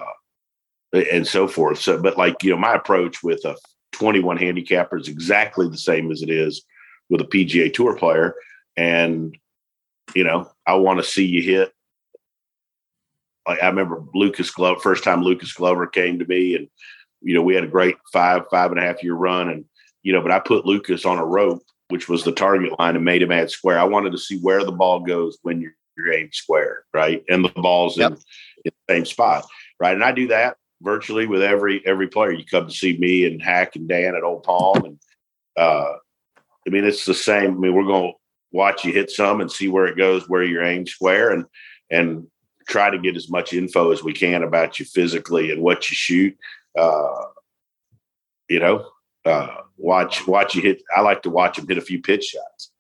[0.94, 1.80] and so forth.
[1.80, 3.56] So, but like you know, my approach with a
[3.94, 6.64] 21 handicapper is exactly the same as it is
[7.10, 8.36] with a PGA Tour player,
[8.78, 9.38] and
[10.16, 11.74] you know, I want to see you hit.
[13.46, 16.68] I remember Lucas Glover, first time Lucas Glover came to me, and
[17.22, 19.66] you know, we had a great five five and a half year run, and
[20.02, 23.06] you know, but I put Lucas on a rope, which was the target line, and
[23.06, 23.80] made him add square.
[23.80, 27.44] I wanted to see where the ball goes when you're, you're aimed square, right, and
[27.44, 28.12] the ball's yep.
[28.12, 28.18] in,
[28.66, 29.46] in the same spot,
[29.80, 32.32] right, and I do that virtually with every every player.
[32.32, 35.00] You come to see me and Hack and Dan at Old Palm, and
[35.58, 35.94] uh,
[36.38, 37.52] I mean it's the same.
[37.52, 38.18] I mean we're going to
[38.52, 41.46] watch you hit some and see where it goes, where you're aimed square, and
[41.90, 42.28] and
[42.68, 45.96] try to get as much info as we can about you physically and what you
[45.96, 46.38] shoot.
[46.78, 47.26] Uh,
[48.50, 48.88] you know,
[49.26, 50.82] uh, watch watch you hit.
[50.96, 52.72] I like to watch them hit a few pitch shots.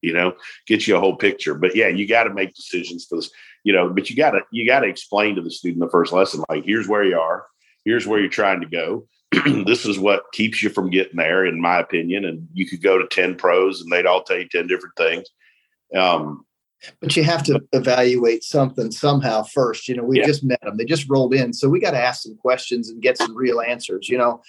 [0.00, 0.34] You know,
[0.66, 1.54] get you a whole picture.
[1.54, 3.30] But yeah, you got to make decisions for this
[3.64, 6.12] you know, but you got to you got to explain to the student the first
[6.12, 7.46] lesson like here's where you are,
[7.84, 9.06] here's where you're trying to go.
[9.64, 12.24] this is what keeps you from getting there, in my opinion.
[12.24, 15.28] And you could go to ten pros, and they'd all tell you ten different things.
[15.96, 16.44] Um,
[17.00, 19.88] but you have to evaluate something somehow first.
[19.88, 20.26] You know, we yeah.
[20.26, 23.02] just met them; they just rolled in, so we got to ask some questions and
[23.02, 24.08] get some real answers.
[24.08, 24.42] You know,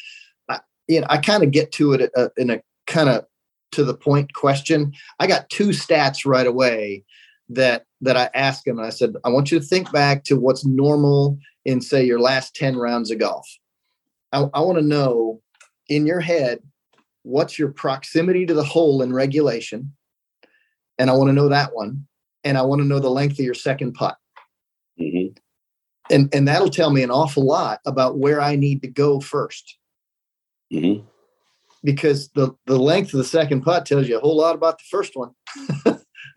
[0.50, 3.26] I, you know, I kind of get to it uh, in a kind of
[3.74, 4.94] to the point question.
[5.20, 7.04] I got two stats right away
[7.50, 8.80] that that I asked him.
[8.80, 12.56] I said, I want you to think back to what's normal in say your last
[12.56, 13.48] 10 rounds of golf.
[14.32, 15.42] I, I want to know
[15.88, 16.60] in your head
[17.24, 19.94] what's your proximity to the hole in regulation.
[21.00, 22.06] And I want to know that one.
[22.44, 24.18] And I want to know the length of your second putt.
[25.00, 25.38] Mm-hmm.
[26.14, 29.64] And, and that'll tell me an awful lot about where I need to go 1st
[30.74, 31.06] mm-hmm.
[31.84, 34.86] Because the, the length of the second putt tells you a whole lot about the
[34.90, 35.32] first one.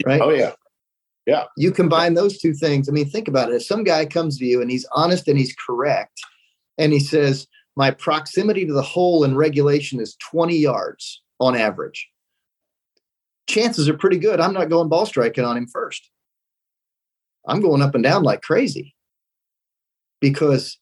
[0.04, 0.20] right?
[0.20, 0.52] Oh, yeah.
[1.26, 1.44] Yeah.
[1.56, 2.88] You combine those two things.
[2.88, 3.56] I mean, think about it.
[3.56, 6.20] If some guy comes to you and he's honest and he's correct,
[6.78, 12.08] and he says, My proximity to the hole in regulation is 20 yards on average,
[13.46, 16.10] chances are pretty good I'm not going ball striking on him first.
[17.46, 18.94] I'm going up and down like crazy
[20.20, 20.78] because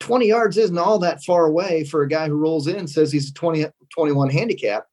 [0.00, 3.30] 20 yards isn't all that far away for a guy who rolls in says he's
[3.30, 4.86] a 20 21 handicap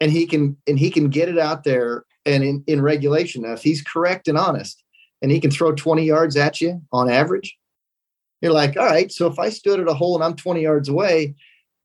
[0.00, 3.44] and he can and he can get it out there and in, in regulation.
[3.44, 4.82] If he's correct and honest
[5.22, 7.56] and he can throw 20 yards at you on average,
[8.40, 10.88] you're like, all right, so if I stood at a hole and I'm 20 yards
[10.88, 11.34] away,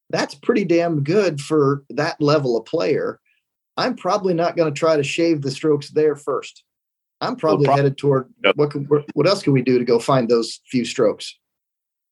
[0.09, 3.19] that's pretty damn good for that level of player.
[3.77, 6.63] I'm probably not going to try to shave the strokes there first.
[7.21, 8.55] I'm probably well, headed toward yep.
[8.57, 11.38] what can, what else can we do to go find those few strokes?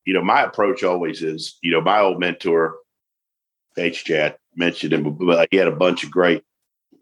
[0.06, 2.78] You know, my approach always is, you know, my old mentor,
[3.78, 4.06] H.
[4.06, 6.44] Chat mentioned him, but he had a bunch of great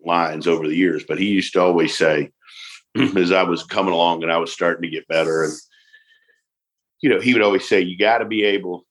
[0.05, 2.31] lines over the years, but he used to always say,
[3.15, 5.53] as I was coming along and I was starting to get better, and
[7.01, 8.85] you know, he would always say, you got to be able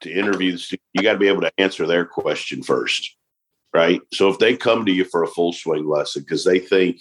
[0.00, 3.16] to interview the student, you got to be able to answer their question first,
[3.74, 4.00] right?
[4.12, 7.00] So if they come to you for a full swing lesson because they think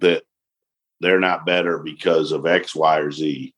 [0.00, 0.24] that
[1.00, 3.54] they're not better because of X, Y, or Z,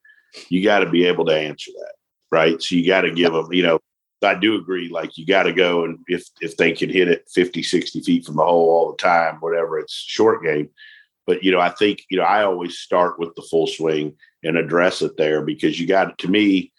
[0.49, 1.95] you got to be able to answer that,
[2.31, 2.63] right?
[2.63, 3.81] So you got to give them, you know,
[4.23, 4.89] I do agree.
[4.89, 8.25] Like you got to go and if if they can hit it 50, 60 feet
[8.25, 10.71] from the hole all the time, whatever, it's short game.
[11.27, 14.57] But you know, I think you know I always start with the full swing and
[14.57, 16.73] address it there because you got to me,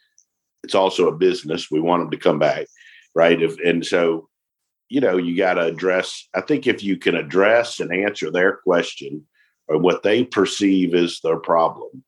[0.63, 1.69] it's also a business.
[1.69, 2.67] We want them to come back,
[3.13, 3.41] right?
[3.41, 4.29] If, and so,
[4.89, 6.27] you know, you got to address.
[6.35, 9.25] I think if you can address and answer their question
[9.67, 12.03] or what they perceive is their problem,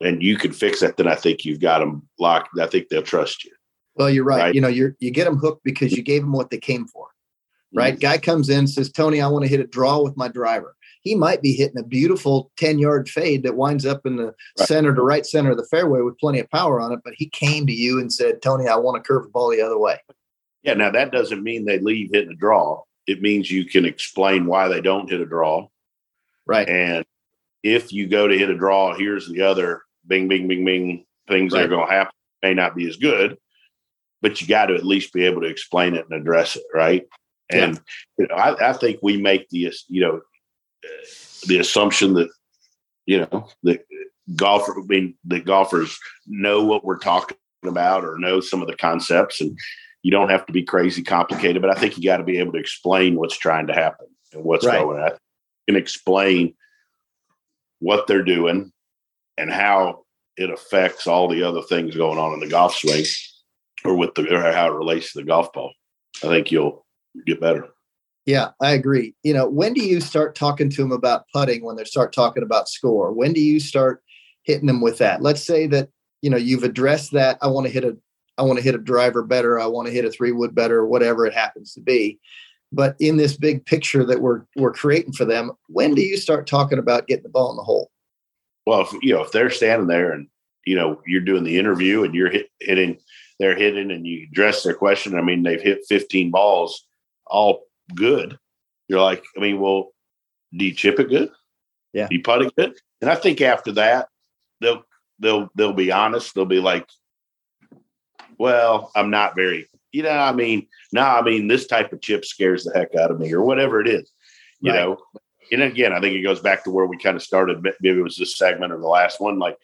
[0.00, 2.50] and you can fix that, then I think you've got them locked.
[2.58, 3.52] I think they'll trust you.
[3.96, 4.38] Well, you're right.
[4.38, 4.54] right?
[4.54, 7.08] You know, you you get them hooked because you gave them what they came for.
[7.74, 7.94] Right?
[7.94, 8.00] Mm-hmm.
[8.00, 11.14] Guy comes in says, "Tony, I want to hit a draw with my driver." He
[11.14, 14.68] might be hitting a beautiful 10 yard fade that winds up in the right.
[14.68, 17.00] center to right center of the fairway with plenty of power on it.
[17.04, 19.62] But he came to you and said, Tony, I want to curve the ball the
[19.62, 19.98] other way.
[20.68, 20.74] Yeah.
[20.74, 22.82] Now, that doesn't mean they leave hitting a draw.
[23.06, 25.66] It means you can explain why they don't hit a draw.
[26.46, 26.68] Right.
[26.68, 27.06] And
[27.62, 31.54] if you go to hit a draw, here's the other bing, bing, bing, bing things
[31.54, 31.60] right.
[31.60, 33.38] that are going to happen may not be as good,
[34.20, 37.06] but you got to at least be able to explain it and address it, right?
[37.48, 37.80] And yeah.
[38.18, 40.20] you know, I, I, think we make the you know
[41.46, 42.28] the assumption that
[43.06, 43.86] you know that
[44.36, 48.76] golfer, I mean, the golfers know what we're talking about or know some of the
[48.76, 49.58] concepts, and
[50.02, 51.62] you don't have to be crazy complicated.
[51.62, 54.44] But I think you got to be able to explain what's trying to happen and
[54.44, 54.80] what's right.
[54.80, 55.12] going on,
[55.66, 56.54] and explain
[57.80, 58.72] what they're doing
[59.36, 60.04] and how
[60.36, 63.04] it affects all the other things going on in the golf swing
[63.84, 65.72] or with the or how it relates to the golf ball.
[66.22, 66.84] I think you'll
[67.26, 67.68] get better.
[68.26, 69.14] Yeah, I agree.
[69.22, 72.42] You know, when do you start talking to them about putting when they start talking
[72.42, 73.12] about score?
[73.12, 74.02] When do you start
[74.42, 75.22] hitting them with that?
[75.22, 75.88] Let's say that,
[76.20, 77.38] you know, you've addressed that.
[77.40, 77.96] I want to hit a
[78.38, 80.86] I want to hit a driver better, I want to hit a three wood better,
[80.86, 82.18] whatever it happens to be.
[82.70, 86.46] But in this big picture that we're we're creating for them, when do you start
[86.46, 87.90] talking about getting the ball in the hole?
[88.66, 90.28] Well, if, you know, if they're standing there and
[90.66, 92.98] you know you're doing the interview and you're hit, hitting,
[93.38, 95.18] they're hitting, and you address their question.
[95.18, 96.86] I mean, they've hit 15 balls,
[97.26, 97.64] all
[97.94, 98.38] good.
[98.88, 99.92] You're like, I mean, well,
[100.56, 101.30] do you chip it good?
[101.92, 102.08] Yeah.
[102.08, 102.74] Do you putt it good?
[103.00, 104.08] And I think after that,
[104.60, 104.82] they'll
[105.18, 106.34] they'll they'll be honest.
[106.34, 106.86] They'll be like,
[108.38, 112.24] well, I'm not very, you know, I mean, no, I mean, this type of chip
[112.24, 114.10] scares the heck out of me, or whatever it is,
[114.60, 114.80] you right.
[114.80, 114.98] know.
[115.50, 117.62] And again, I think it goes back to where we kind of started.
[117.80, 119.38] Maybe it was this segment or the last one.
[119.38, 119.56] Like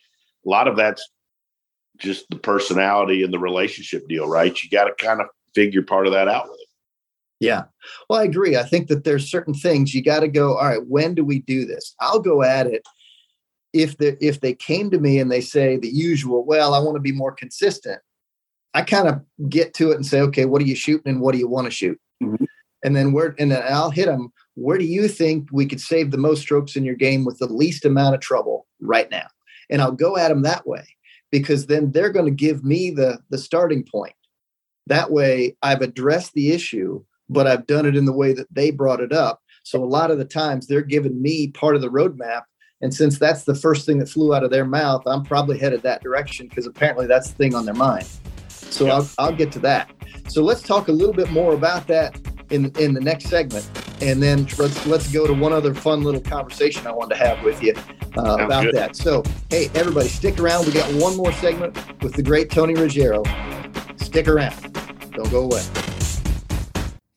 [0.45, 1.07] a lot of that's
[1.99, 4.63] just the personality and the relationship deal, right?
[4.63, 6.69] You got to kind of figure part of that out with it.
[7.41, 7.65] Yeah.
[8.09, 8.57] Well, I agree.
[8.57, 11.41] I think that there's certain things you got to go, all right, when do we
[11.41, 11.95] do this?
[12.01, 12.83] I'll go at it
[13.75, 16.97] if the if they came to me and they say the usual, well, I want
[16.97, 18.01] to be more consistent.
[18.75, 21.33] I kind of get to it and say, okay, what are you shooting and what
[21.33, 21.99] do you want to shoot?
[22.23, 22.45] Mm-hmm.
[22.83, 24.33] And then where, and then I'll hit them.
[24.57, 27.47] Where do you think we could save the most strokes in your game with the
[27.47, 29.27] least amount of trouble right now?
[29.71, 30.85] And I'll go at them that way
[31.31, 34.15] because then they're going to give me the the starting point.
[34.87, 38.71] That way, I've addressed the issue, but I've done it in the way that they
[38.71, 39.41] brought it up.
[39.63, 42.43] So a lot of the times they're giving me part of the roadmap.
[42.83, 45.83] And since that's the first thing that flew out of their mouth, I'm probably headed
[45.83, 48.07] that direction because apparently that's the thing on their mind.
[48.75, 49.93] So I'll, I'll get to that.
[50.29, 52.21] So let's talk a little bit more about that
[52.51, 53.69] in in the next segment,
[54.03, 57.43] and then let's let's go to one other fun little conversation I wanted to have
[57.45, 57.75] with you
[58.19, 58.75] uh, about good.
[58.75, 58.97] that.
[58.97, 60.67] So hey, everybody, stick around.
[60.67, 63.23] We got one more segment with the great Tony Ruggiero.
[63.97, 64.73] Stick around.
[65.13, 65.63] Don't go away.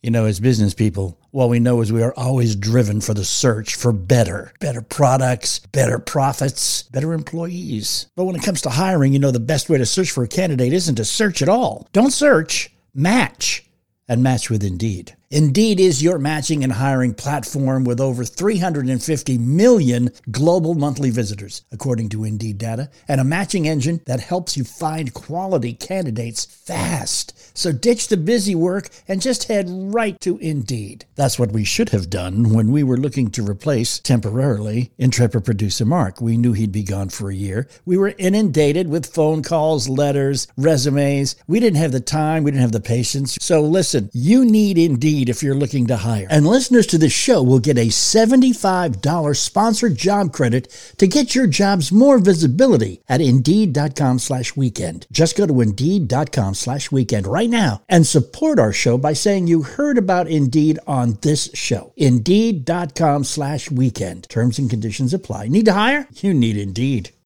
[0.04, 3.26] You know, as business people, what we know is we are always driven for the
[3.26, 8.08] search for better, better products, better profits, better employees.
[8.16, 10.28] But when it comes to hiring, you know, the best way to search for a
[10.28, 11.88] candidate isn't to search at all.
[11.94, 13.70] Don't search, match,
[14.08, 15.16] and match with Indeed.
[15.30, 22.08] Indeed is your matching and hiring platform with over 350 million global monthly visitors, according
[22.10, 27.58] to Indeed data, and a matching engine that helps you find quality candidates fast.
[27.58, 31.06] So ditch the busy work and just head right to Indeed.
[31.16, 35.84] That's what we should have done when we were looking to replace temporarily intrepid producer
[35.84, 36.22] Mark.
[36.22, 37.68] We knew he'd be gone for a year.
[37.84, 41.36] We were inundated with phone calls, letters, resumes.
[41.48, 43.38] We didn't have the time, we didn't have the patience.
[43.42, 46.28] So listen, you need Indeed Indeed if you're looking to hire.
[46.30, 51.48] And listeners to this show will get a $75 sponsored job credit to get your
[51.48, 55.08] jobs more visibility at Indeed.com slash weekend.
[55.12, 59.64] Just go to Indeed.com slash weekend right now and support our show by saying you
[59.64, 61.94] heard about Indeed on this show.
[61.98, 64.30] Indeed.com slash weekend.
[64.30, 65.48] Terms and conditions apply.
[65.48, 66.08] Need to hire?
[66.22, 67.17] You need Indeed.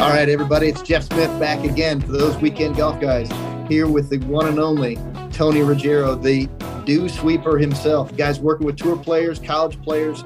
[0.00, 3.28] All right, everybody, it's Jeff Smith back again for those weekend golf guys
[3.68, 4.96] here with the one and only
[5.32, 6.46] Tony Ruggiero, the
[6.84, 8.16] dew sweeper himself.
[8.16, 10.22] Guys working with tour players, college players,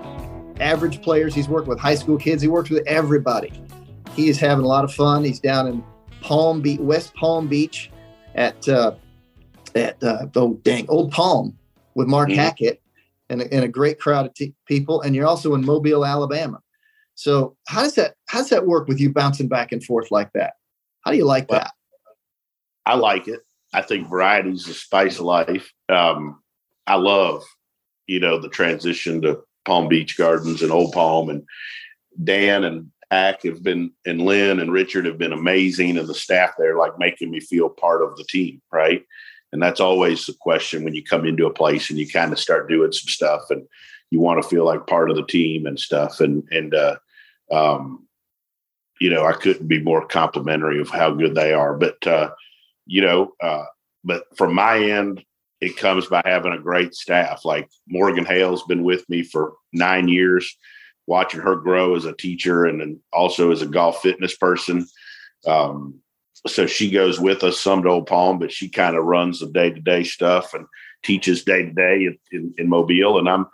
[0.61, 1.35] average players.
[1.35, 2.43] He's working with high school kids.
[2.43, 3.51] He works with everybody.
[4.13, 5.25] He is having a lot of fun.
[5.25, 5.83] He's down in
[6.21, 7.91] Palm Beach, West Palm Beach,
[8.35, 8.95] at uh,
[9.75, 11.57] at uh, oh dang Old Palm
[11.95, 12.41] with Mark mm-hmm.
[12.41, 12.83] Hackett
[13.31, 15.01] and, and a great crowd of t- people.
[15.01, 16.61] And you're also in Mobile, Alabama.
[17.15, 20.33] So how does that how does that work with you bouncing back and forth like
[20.33, 20.55] that?
[21.03, 21.73] How do you like well, that?
[22.87, 23.41] I like it.
[23.75, 25.73] I think variety is the spice of life.
[25.89, 26.43] Um,
[26.87, 27.43] I love,
[28.07, 31.43] you know, the transition to Palm Beach Gardens and Old Palm and
[32.23, 36.55] Dan and Hack have been and Lynn and Richard have been amazing and the staff
[36.59, 39.05] there like making me feel part of the team, right?
[39.53, 42.39] And that's always the question when you come into a place and you kind of
[42.39, 43.67] start doing some stuff and
[44.13, 46.21] you want to feel like part of the team and stuff.
[46.21, 46.97] And and uh,
[47.51, 48.07] um,
[49.01, 51.75] you know, I couldn't be more complimentary of how good they are.
[51.75, 52.31] But uh,
[52.85, 53.65] you know, uh,
[54.05, 55.25] but from my end,
[55.63, 57.47] it comes by having a great staff.
[57.47, 60.59] Like Morgan Hale's been with me for nine years,
[61.07, 64.87] watching her grow as a teacher and then also as a golf fitness person.
[65.47, 66.01] Um,
[66.47, 69.47] so she goes with us some to Old Palm, but she kind of runs the
[69.47, 70.67] day to day stuff and
[71.03, 73.19] teaches day to day in Mobile.
[73.19, 73.47] And I'm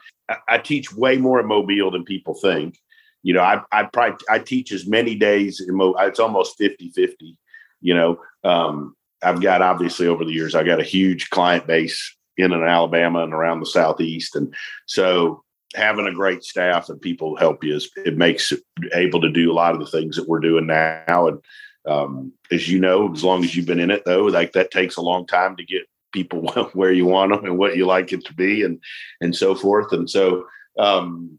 [0.49, 2.79] I teach way more in Mobile than people think.
[3.23, 6.91] You know, I, I probably, I teach as many days in Mo, it's almost 50,
[6.91, 7.37] 50,
[7.81, 12.17] you know, um, I've got obviously over the years, I've got a huge client base
[12.37, 14.37] in and Alabama and around the Southeast.
[14.37, 14.55] And
[14.87, 15.43] so
[15.75, 18.61] having a great staff and people help you is, it makes it
[18.95, 21.29] able to do a lot of the things that we're doing now.
[21.29, 21.41] And,
[21.87, 24.97] um, as you know, as long as you've been in it though, like that takes
[24.97, 28.25] a long time to get people where you want them and what you like it
[28.27, 28.81] to be and
[29.21, 29.93] and so forth.
[29.93, 30.47] And so
[30.79, 31.39] um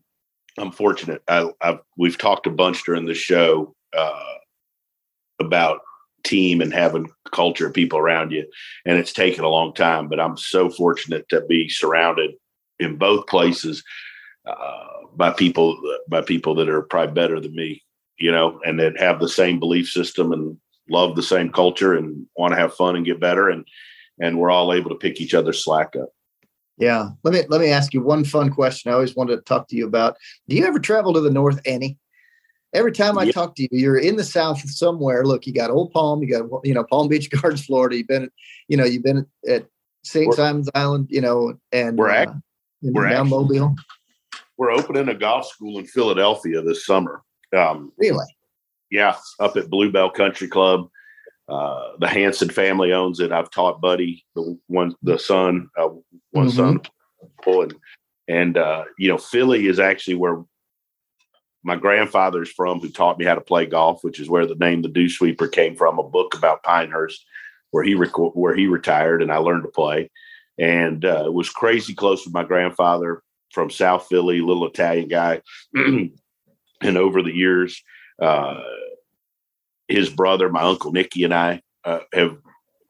[0.58, 1.22] i'm fortunate.
[1.28, 4.34] I, have we've talked a bunch during the show uh
[5.40, 5.80] about
[6.26, 8.46] team and having culture of people around you
[8.86, 12.32] and it's taken a long time but i'm so fortunate to be surrounded
[12.78, 13.82] in both places
[14.46, 17.82] uh, by people by people that are probably better than me
[18.18, 20.58] you know and that have the same belief system and
[20.90, 23.50] love the same culture and want to have fun and get better.
[23.50, 23.66] And
[24.20, 26.10] and we're all able to pick each other's slack up
[26.78, 29.68] yeah let me let me ask you one fun question i always wanted to talk
[29.68, 30.16] to you about
[30.48, 31.98] do you ever travel to the north any
[32.74, 35.26] every time I talk to you, you're in the South somewhere.
[35.26, 37.98] Look, you got Old Palm, you got you know Palm Beach Gardens, Florida.
[37.98, 38.30] You've been,
[38.68, 39.66] you know, you've been at
[40.04, 40.34] St.
[40.34, 42.34] Simon's Island, you know, and we're uh,
[42.82, 43.76] we're now Mobile.
[44.58, 47.22] We're opening a golf school in Philadelphia this summer.
[47.56, 48.26] Um, really?
[48.92, 50.90] Yeah, up at Bluebell Country Club.
[51.50, 53.32] Uh, the Hanson family owns it.
[53.32, 55.90] I've taught Buddy, the one, the son, uh,
[56.32, 56.50] one mm-hmm.
[56.50, 56.82] son,
[57.46, 57.74] and
[58.28, 60.44] and uh, you know, Philly is actually where
[61.64, 64.82] my grandfather's from who taught me how to play golf, which is where the name
[64.82, 67.26] the Dew Sweeper came from, a book about Pinehurst,
[67.72, 70.10] where he rec- where he retired, and I learned to play,
[70.58, 75.42] and uh, was crazy close with my grandfather from South Philly, little Italian guy,
[75.74, 76.12] and
[76.84, 77.82] over the years,
[78.22, 78.62] uh,
[79.90, 82.38] his brother, my uncle Nicky, and I uh, have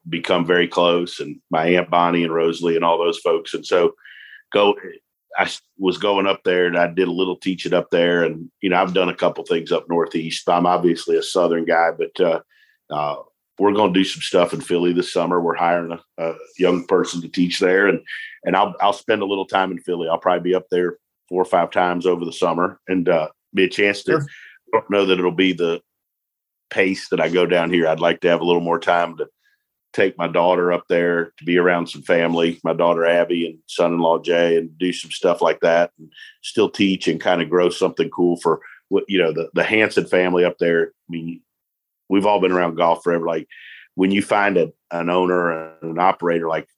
[0.08, 3.94] become very close, and my aunt Bonnie and Rosalie and all those folks, and so
[4.52, 4.74] go
[5.36, 8.24] I was going up there and I did a little teaching up there.
[8.24, 10.48] And, you know, I've done a couple things up Northeast.
[10.48, 12.40] I'm obviously a Southern guy, but uh,
[12.90, 13.16] uh,
[13.58, 15.40] we're going to do some stuff in Philly this summer.
[15.40, 17.86] We're hiring a, a, young person to teach there.
[17.86, 18.00] And,
[18.44, 20.08] and I'll, I'll spend a little time in Philly.
[20.08, 20.98] I'll probably be up there
[21.28, 24.26] four or five times over the summer and uh, be a chance to, sure.
[24.72, 25.80] don't know that it'll be the
[26.70, 27.86] pace that I go down here.
[27.86, 29.28] I'd like to have a little more time to
[29.92, 34.20] take my daughter up there to be around some family, my daughter Abby and son-in-law
[34.20, 36.10] Jay, and do some stuff like that, and
[36.42, 40.06] still teach and kind of grow something cool for what you know the the Hanson
[40.06, 40.88] family up there.
[40.88, 41.42] I mean,
[42.08, 43.26] we've all been around golf forever.
[43.26, 43.48] Like
[43.94, 46.68] when you find a, an owner and an operator like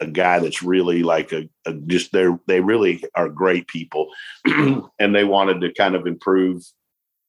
[0.00, 4.08] a guy that's really like a, a just they're they really are great people,
[4.46, 6.64] and they wanted to kind of improve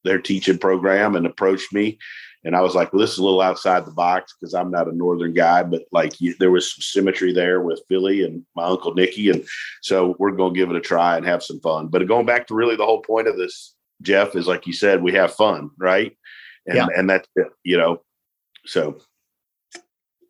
[0.04, 1.97] their teaching program and approached me
[2.43, 4.88] and I was like, well, this is a little outside the box because I'm not
[4.88, 8.66] a northern guy, but like you, there was some symmetry there with Philly and my
[8.66, 9.45] uncle Nicky, and
[9.82, 11.88] so we're going to give it a try and have some fun.
[11.88, 15.04] But going back to really the whole point of this, Jeff, is like you said,
[15.04, 16.18] we have fun, right?
[16.66, 16.88] And yeah.
[16.95, 18.02] and that's it, you know.
[18.66, 18.97] So,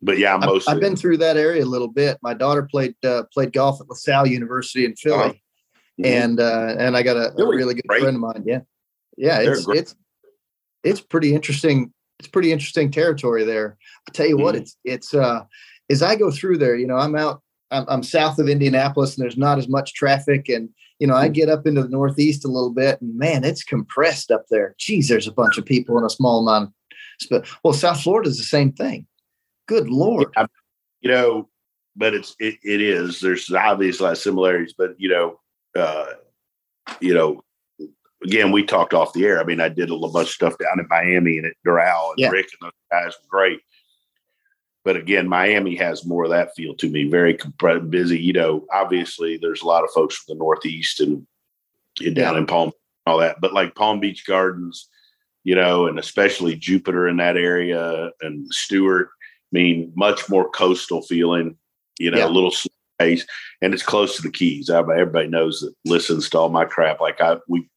[0.01, 2.17] but yeah, I'm I've, I've been through that area a little bit.
[2.21, 5.29] My daughter played uh, played golf at LaSalle University in Philly, uh-huh.
[5.29, 6.05] mm-hmm.
[6.05, 8.01] and uh, and I got a, a really good great.
[8.01, 8.43] friend of mine.
[8.45, 8.61] Yeah,
[9.21, 9.95] yeah, it's it's
[10.83, 13.77] it's pretty interesting it's pretty interesting territory there.
[14.07, 14.43] I'll tell you mm-hmm.
[14.43, 15.43] what, it's it's uh
[15.91, 19.23] as I go through there, you know, I'm out I'm, I'm, south of Indianapolis and
[19.23, 20.69] there's not as much traffic and
[20.99, 21.33] you know, I mm-hmm.
[21.33, 24.75] get up into the northeast a little bit and man, it's compressed up there.
[24.79, 26.73] Geez, there's a bunch of people in a small amount.
[27.29, 29.05] But well, South Florida is the same thing.
[29.67, 30.33] Good lord.
[30.35, 30.47] Yeah,
[31.01, 31.49] you know,
[31.95, 33.19] but it's it, it is.
[33.19, 35.39] There's obviously a lot of similarities, but you know,
[35.75, 36.13] uh,
[36.99, 37.43] you know,
[38.23, 39.39] again, we talked off the air.
[39.39, 42.11] I mean, I did a little bunch of stuff down in Miami and at Doral
[42.11, 42.29] and yeah.
[42.29, 43.61] Rick and those guys were great.
[44.83, 47.07] But again, Miami has more of that feel to me.
[47.07, 48.19] Very comp- busy.
[48.19, 51.25] You know, obviously there's a lot of folks from the Northeast and,
[51.99, 52.39] and down yeah.
[52.39, 52.71] in Palm,
[53.05, 53.39] all that.
[53.41, 54.89] But like Palm Beach Gardens,
[55.43, 59.09] you know, and especially Jupiter in that area and Stuart.
[59.53, 61.57] I mean, much more coastal feeling.
[61.99, 62.27] You know, yeah.
[62.27, 63.27] a little space,
[63.61, 64.71] and it's close to the Keys.
[64.71, 66.99] Everybody knows that listens to all my crap.
[66.99, 67.67] Like I, we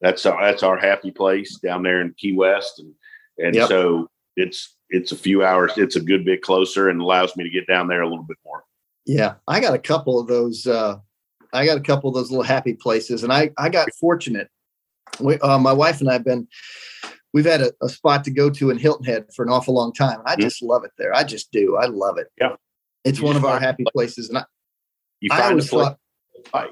[0.00, 2.92] that's our that's our happy place down there in Key West, and
[3.38, 3.68] and yep.
[3.68, 5.72] so it's it's a few hours.
[5.76, 8.38] It's a good bit closer and allows me to get down there a little bit
[8.44, 8.64] more.
[9.06, 10.66] Yeah, I got a couple of those.
[10.66, 10.96] Uh,
[11.52, 14.48] I got a couple of those little happy places, and I I got fortunate.
[15.20, 16.48] We, uh, my wife and I have been.
[17.32, 19.92] We've had a, a, spot to go to in Hilton Head for an awful long
[19.92, 20.20] time.
[20.24, 20.42] I mm-hmm.
[20.42, 21.14] just love it there.
[21.14, 21.76] I just do.
[21.76, 22.28] I love it.
[22.40, 22.56] Yeah,
[23.04, 24.44] it's you one of our happy places, and I.
[25.20, 25.96] You find I always a
[26.50, 26.68] place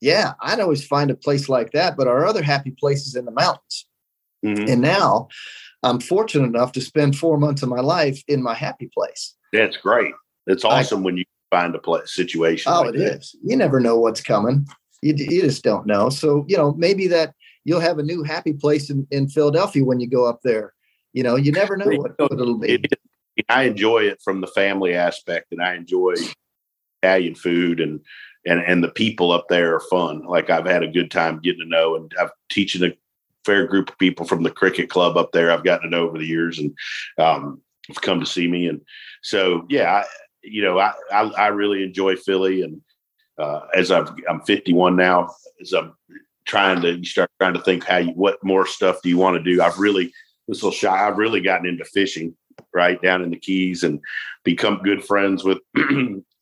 [0.00, 1.96] yeah, I'd always find a place like that.
[1.96, 3.86] But our other happy places in the mountains.
[4.44, 4.70] Mm-hmm.
[4.70, 5.28] And now
[5.82, 9.34] I'm fortunate enough to spend four months of my life in my happy place.
[9.52, 10.14] That's great.
[10.46, 12.72] It's awesome I, when you find a place situation.
[12.72, 13.18] Oh, like it that.
[13.18, 13.36] is.
[13.42, 14.66] You never know what's coming.
[15.02, 16.10] You, you just don't know.
[16.10, 17.34] So, you know, maybe that
[17.64, 20.74] you'll have a new happy place in, in Philadelphia when you go up there.
[21.12, 22.74] You know, you never know what, what it'll be.
[22.74, 22.86] It,
[23.48, 26.14] I enjoy it from the family aspect and I enjoy
[27.02, 28.00] Italian food and
[28.46, 30.24] and and the people up there are fun.
[30.24, 32.96] Like I've had a good time getting to know, and I've teaching a
[33.44, 35.50] fair group of people from the cricket club up there.
[35.50, 36.76] I've gotten to know over the years, and
[37.18, 38.68] um, have come to see me.
[38.68, 38.80] And
[39.22, 40.04] so, yeah, I,
[40.42, 42.80] you know, I, I, I really enjoy Philly, and
[43.38, 45.30] uh, as i am 51 now,
[45.60, 45.94] as I'm
[46.44, 49.36] trying to you start trying to think how you, what more stuff do you want
[49.36, 49.62] to do?
[49.62, 50.12] I've really
[50.46, 51.06] this little shy.
[51.06, 52.34] I've really gotten into fishing
[52.74, 54.00] right down in the Keys and
[54.44, 55.58] become good friends with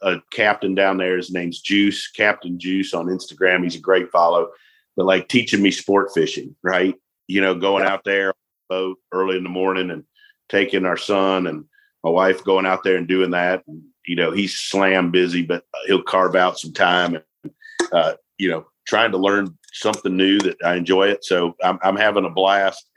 [0.03, 1.17] a captain down there.
[1.17, 3.65] His name's Juice, Captain Juice on Instagram.
[3.65, 4.51] He's a great follow,
[4.97, 6.95] but like teaching me sport fishing, right?
[7.27, 8.33] You know, going out there
[8.69, 10.05] boat early in the morning and
[10.49, 11.65] taking our son and
[12.05, 13.63] my wife going out there and doing that.
[13.67, 17.53] And, you know, he's slam busy, but he'll carve out some time and,
[17.93, 21.25] uh, you know, trying to learn something new that I enjoy it.
[21.25, 22.89] So I'm, I'm having a blast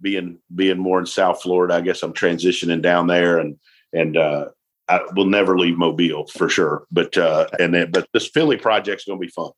[0.00, 1.74] being, being more in South Florida.
[1.74, 3.56] I guess I'm transitioning down there and,
[3.92, 4.46] and, uh,
[4.88, 6.86] I will never leave Mobile for sure.
[6.90, 9.50] But, uh, and then, but this Philly project's going to be fun.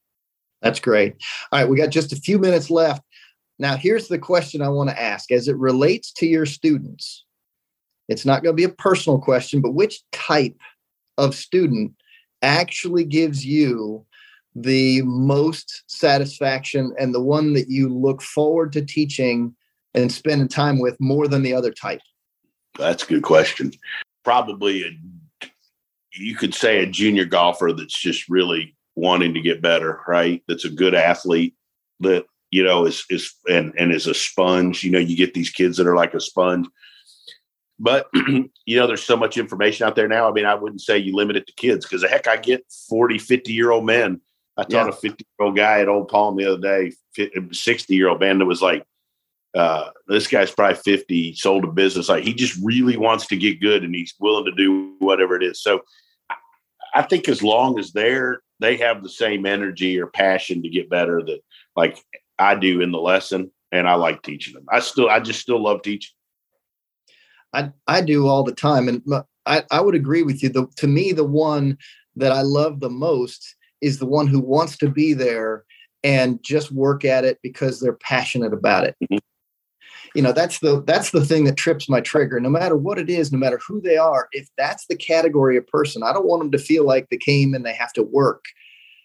[0.62, 1.14] That's great.
[1.50, 1.68] All right.
[1.68, 3.02] We got just a few minutes left.
[3.58, 7.24] Now, here's the question I want to ask as it relates to your students.
[8.08, 10.56] It's not going to be a personal question, but which type
[11.16, 11.94] of student
[12.42, 14.04] actually gives you
[14.54, 19.54] the most satisfaction and the one that you look forward to teaching
[19.94, 22.00] and spending time with more than the other type?
[22.78, 23.72] That's a good question.
[24.24, 24.90] Probably a,
[26.16, 30.42] you could say a junior golfer that's just really wanting to get better, right?
[30.48, 31.54] That's a good athlete
[32.00, 34.84] that you know, is is and and is a sponge.
[34.84, 36.68] You know, you get these kids that are like a sponge.
[37.80, 40.28] But you know, there's so much information out there now.
[40.28, 42.64] I mean, I wouldn't say you limit it to kids because the heck, I get
[42.88, 44.20] 40, 50 year old men.
[44.56, 44.90] I taught yeah.
[44.90, 46.92] a 50 year old guy at Old Palm the other day,
[47.50, 48.84] 60 year old man that was like,
[49.56, 52.08] uh, this guy's probably 50, sold a business.
[52.08, 55.42] Like he just really wants to get good and he's willing to do whatever it
[55.42, 55.60] is.
[55.60, 55.82] So
[56.94, 60.88] I think as long as they're, they have the same energy or passion to get
[60.88, 61.40] better that
[61.76, 61.98] like
[62.38, 64.64] I do in the lesson, and I like teaching them.
[64.70, 66.12] I still, I just still love teaching.
[67.52, 69.02] I I do all the time, and
[69.46, 70.48] I I would agree with you.
[70.48, 71.78] The to me, the one
[72.16, 75.64] that I love the most is the one who wants to be there
[76.02, 78.96] and just work at it because they're passionate about it.
[79.02, 79.18] Mm-hmm.
[80.14, 82.38] You know, that's the that's the thing that trips my trigger.
[82.38, 85.66] No matter what it is, no matter who they are, if that's the category of
[85.66, 88.44] person, I don't want them to feel like they came and they have to work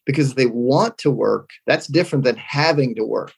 [0.09, 3.35] because they want to work that's different than having to work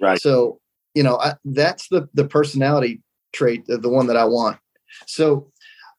[0.00, 0.58] right so
[0.94, 3.02] you know I, that's the the personality
[3.34, 4.58] trait the, the one that i want
[5.06, 5.52] so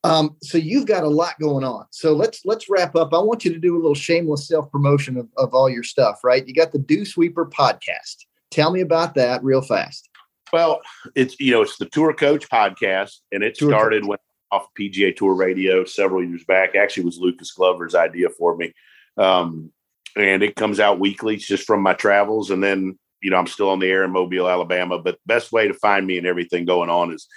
[0.03, 1.85] um, so you've got a lot going on.
[1.91, 3.13] So let's let's wrap up.
[3.13, 6.21] I want you to do a little shameless self promotion of, of all your stuff.
[6.23, 6.43] Right?
[6.47, 8.25] You got the Dew Sweeper podcast.
[8.49, 10.09] Tell me about that real fast.
[10.53, 10.81] Well,
[11.15, 14.17] it's you know it's the Tour Coach podcast, and it tour started when
[14.51, 16.75] off PGA Tour Radio several years back.
[16.75, 18.73] Actually, was Lucas Glover's idea for me.
[19.17, 19.71] Um,
[20.15, 22.51] and it comes out weekly It's just from my travels.
[22.51, 24.99] And then, you know, I'm still on the air in Mobile, Alabama.
[24.99, 27.27] But best way to find me and everything going on is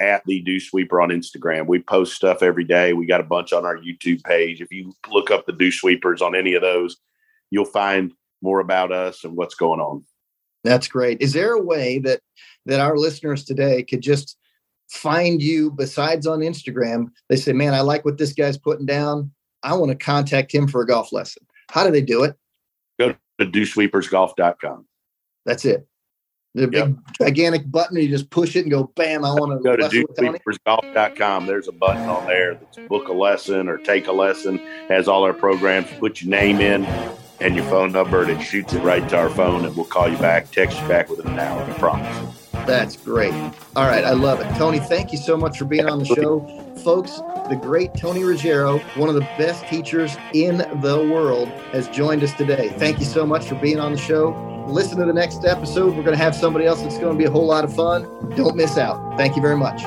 [0.00, 1.66] at the Dew Sweeper on Instagram.
[1.66, 2.94] We post stuff every day.
[2.94, 4.62] We got a bunch on our YouTube page.
[4.62, 6.96] If you look up the Dew Sweepers on any of those,
[7.50, 10.04] you'll find more about us and what's going on.
[10.64, 11.20] That's great.
[11.20, 12.20] Is there a way that
[12.66, 14.36] that our listeners today could just
[14.88, 17.08] find you besides on Instagram?
[17.28, 19.32] They say, "Man, I like what this guy's putting down.
[19.62, 22.36] I want to contact him for a golf lesson." How do they do it?
[22.98, 24.86] Go to dewsweepersgolf.com.
[25.46, 25.86] That's it.
[26.54, 29.74] The big gigantic button, you just push it and go, bam, I want to go
[29.74, 31.46] to dewsweepersgolf.com.
[31.46, 34.58] There's a button on there that's book a lesson or take a lesson,
[34.88, 35.88] has all our programs.
[35.98, 36.84] Put your name in
[37.42, 40.08] and your phone number, and it shoots it right to our phone, and we'll call
[40.08, 41.62] you back, text you back within an hour.
[41.62, 42.48] I promise.
[42.66, 43.34] That's great.
[43.74, 44.04] All right.
[44.04, 44.56] I love it.
[44.56, 46.40] Tony, thank you so much for being on the show.
[46.84, 47.16] Folks,
[47.48, 52.32] the great Tony Ruggiero, one of the best teachers in the world, has joined us
[52.34, 52.68] today.
[52.76, 54.30] Thank you so much for being on the show.
[54.68, 55.96] Listen to the next episode.
[55.96, 58.02] We're going to have somebody else that's going to be a whole lot of fun.
[58.36, 59.16] Don't miss out.
[59.16, 59.82] Thank you very much.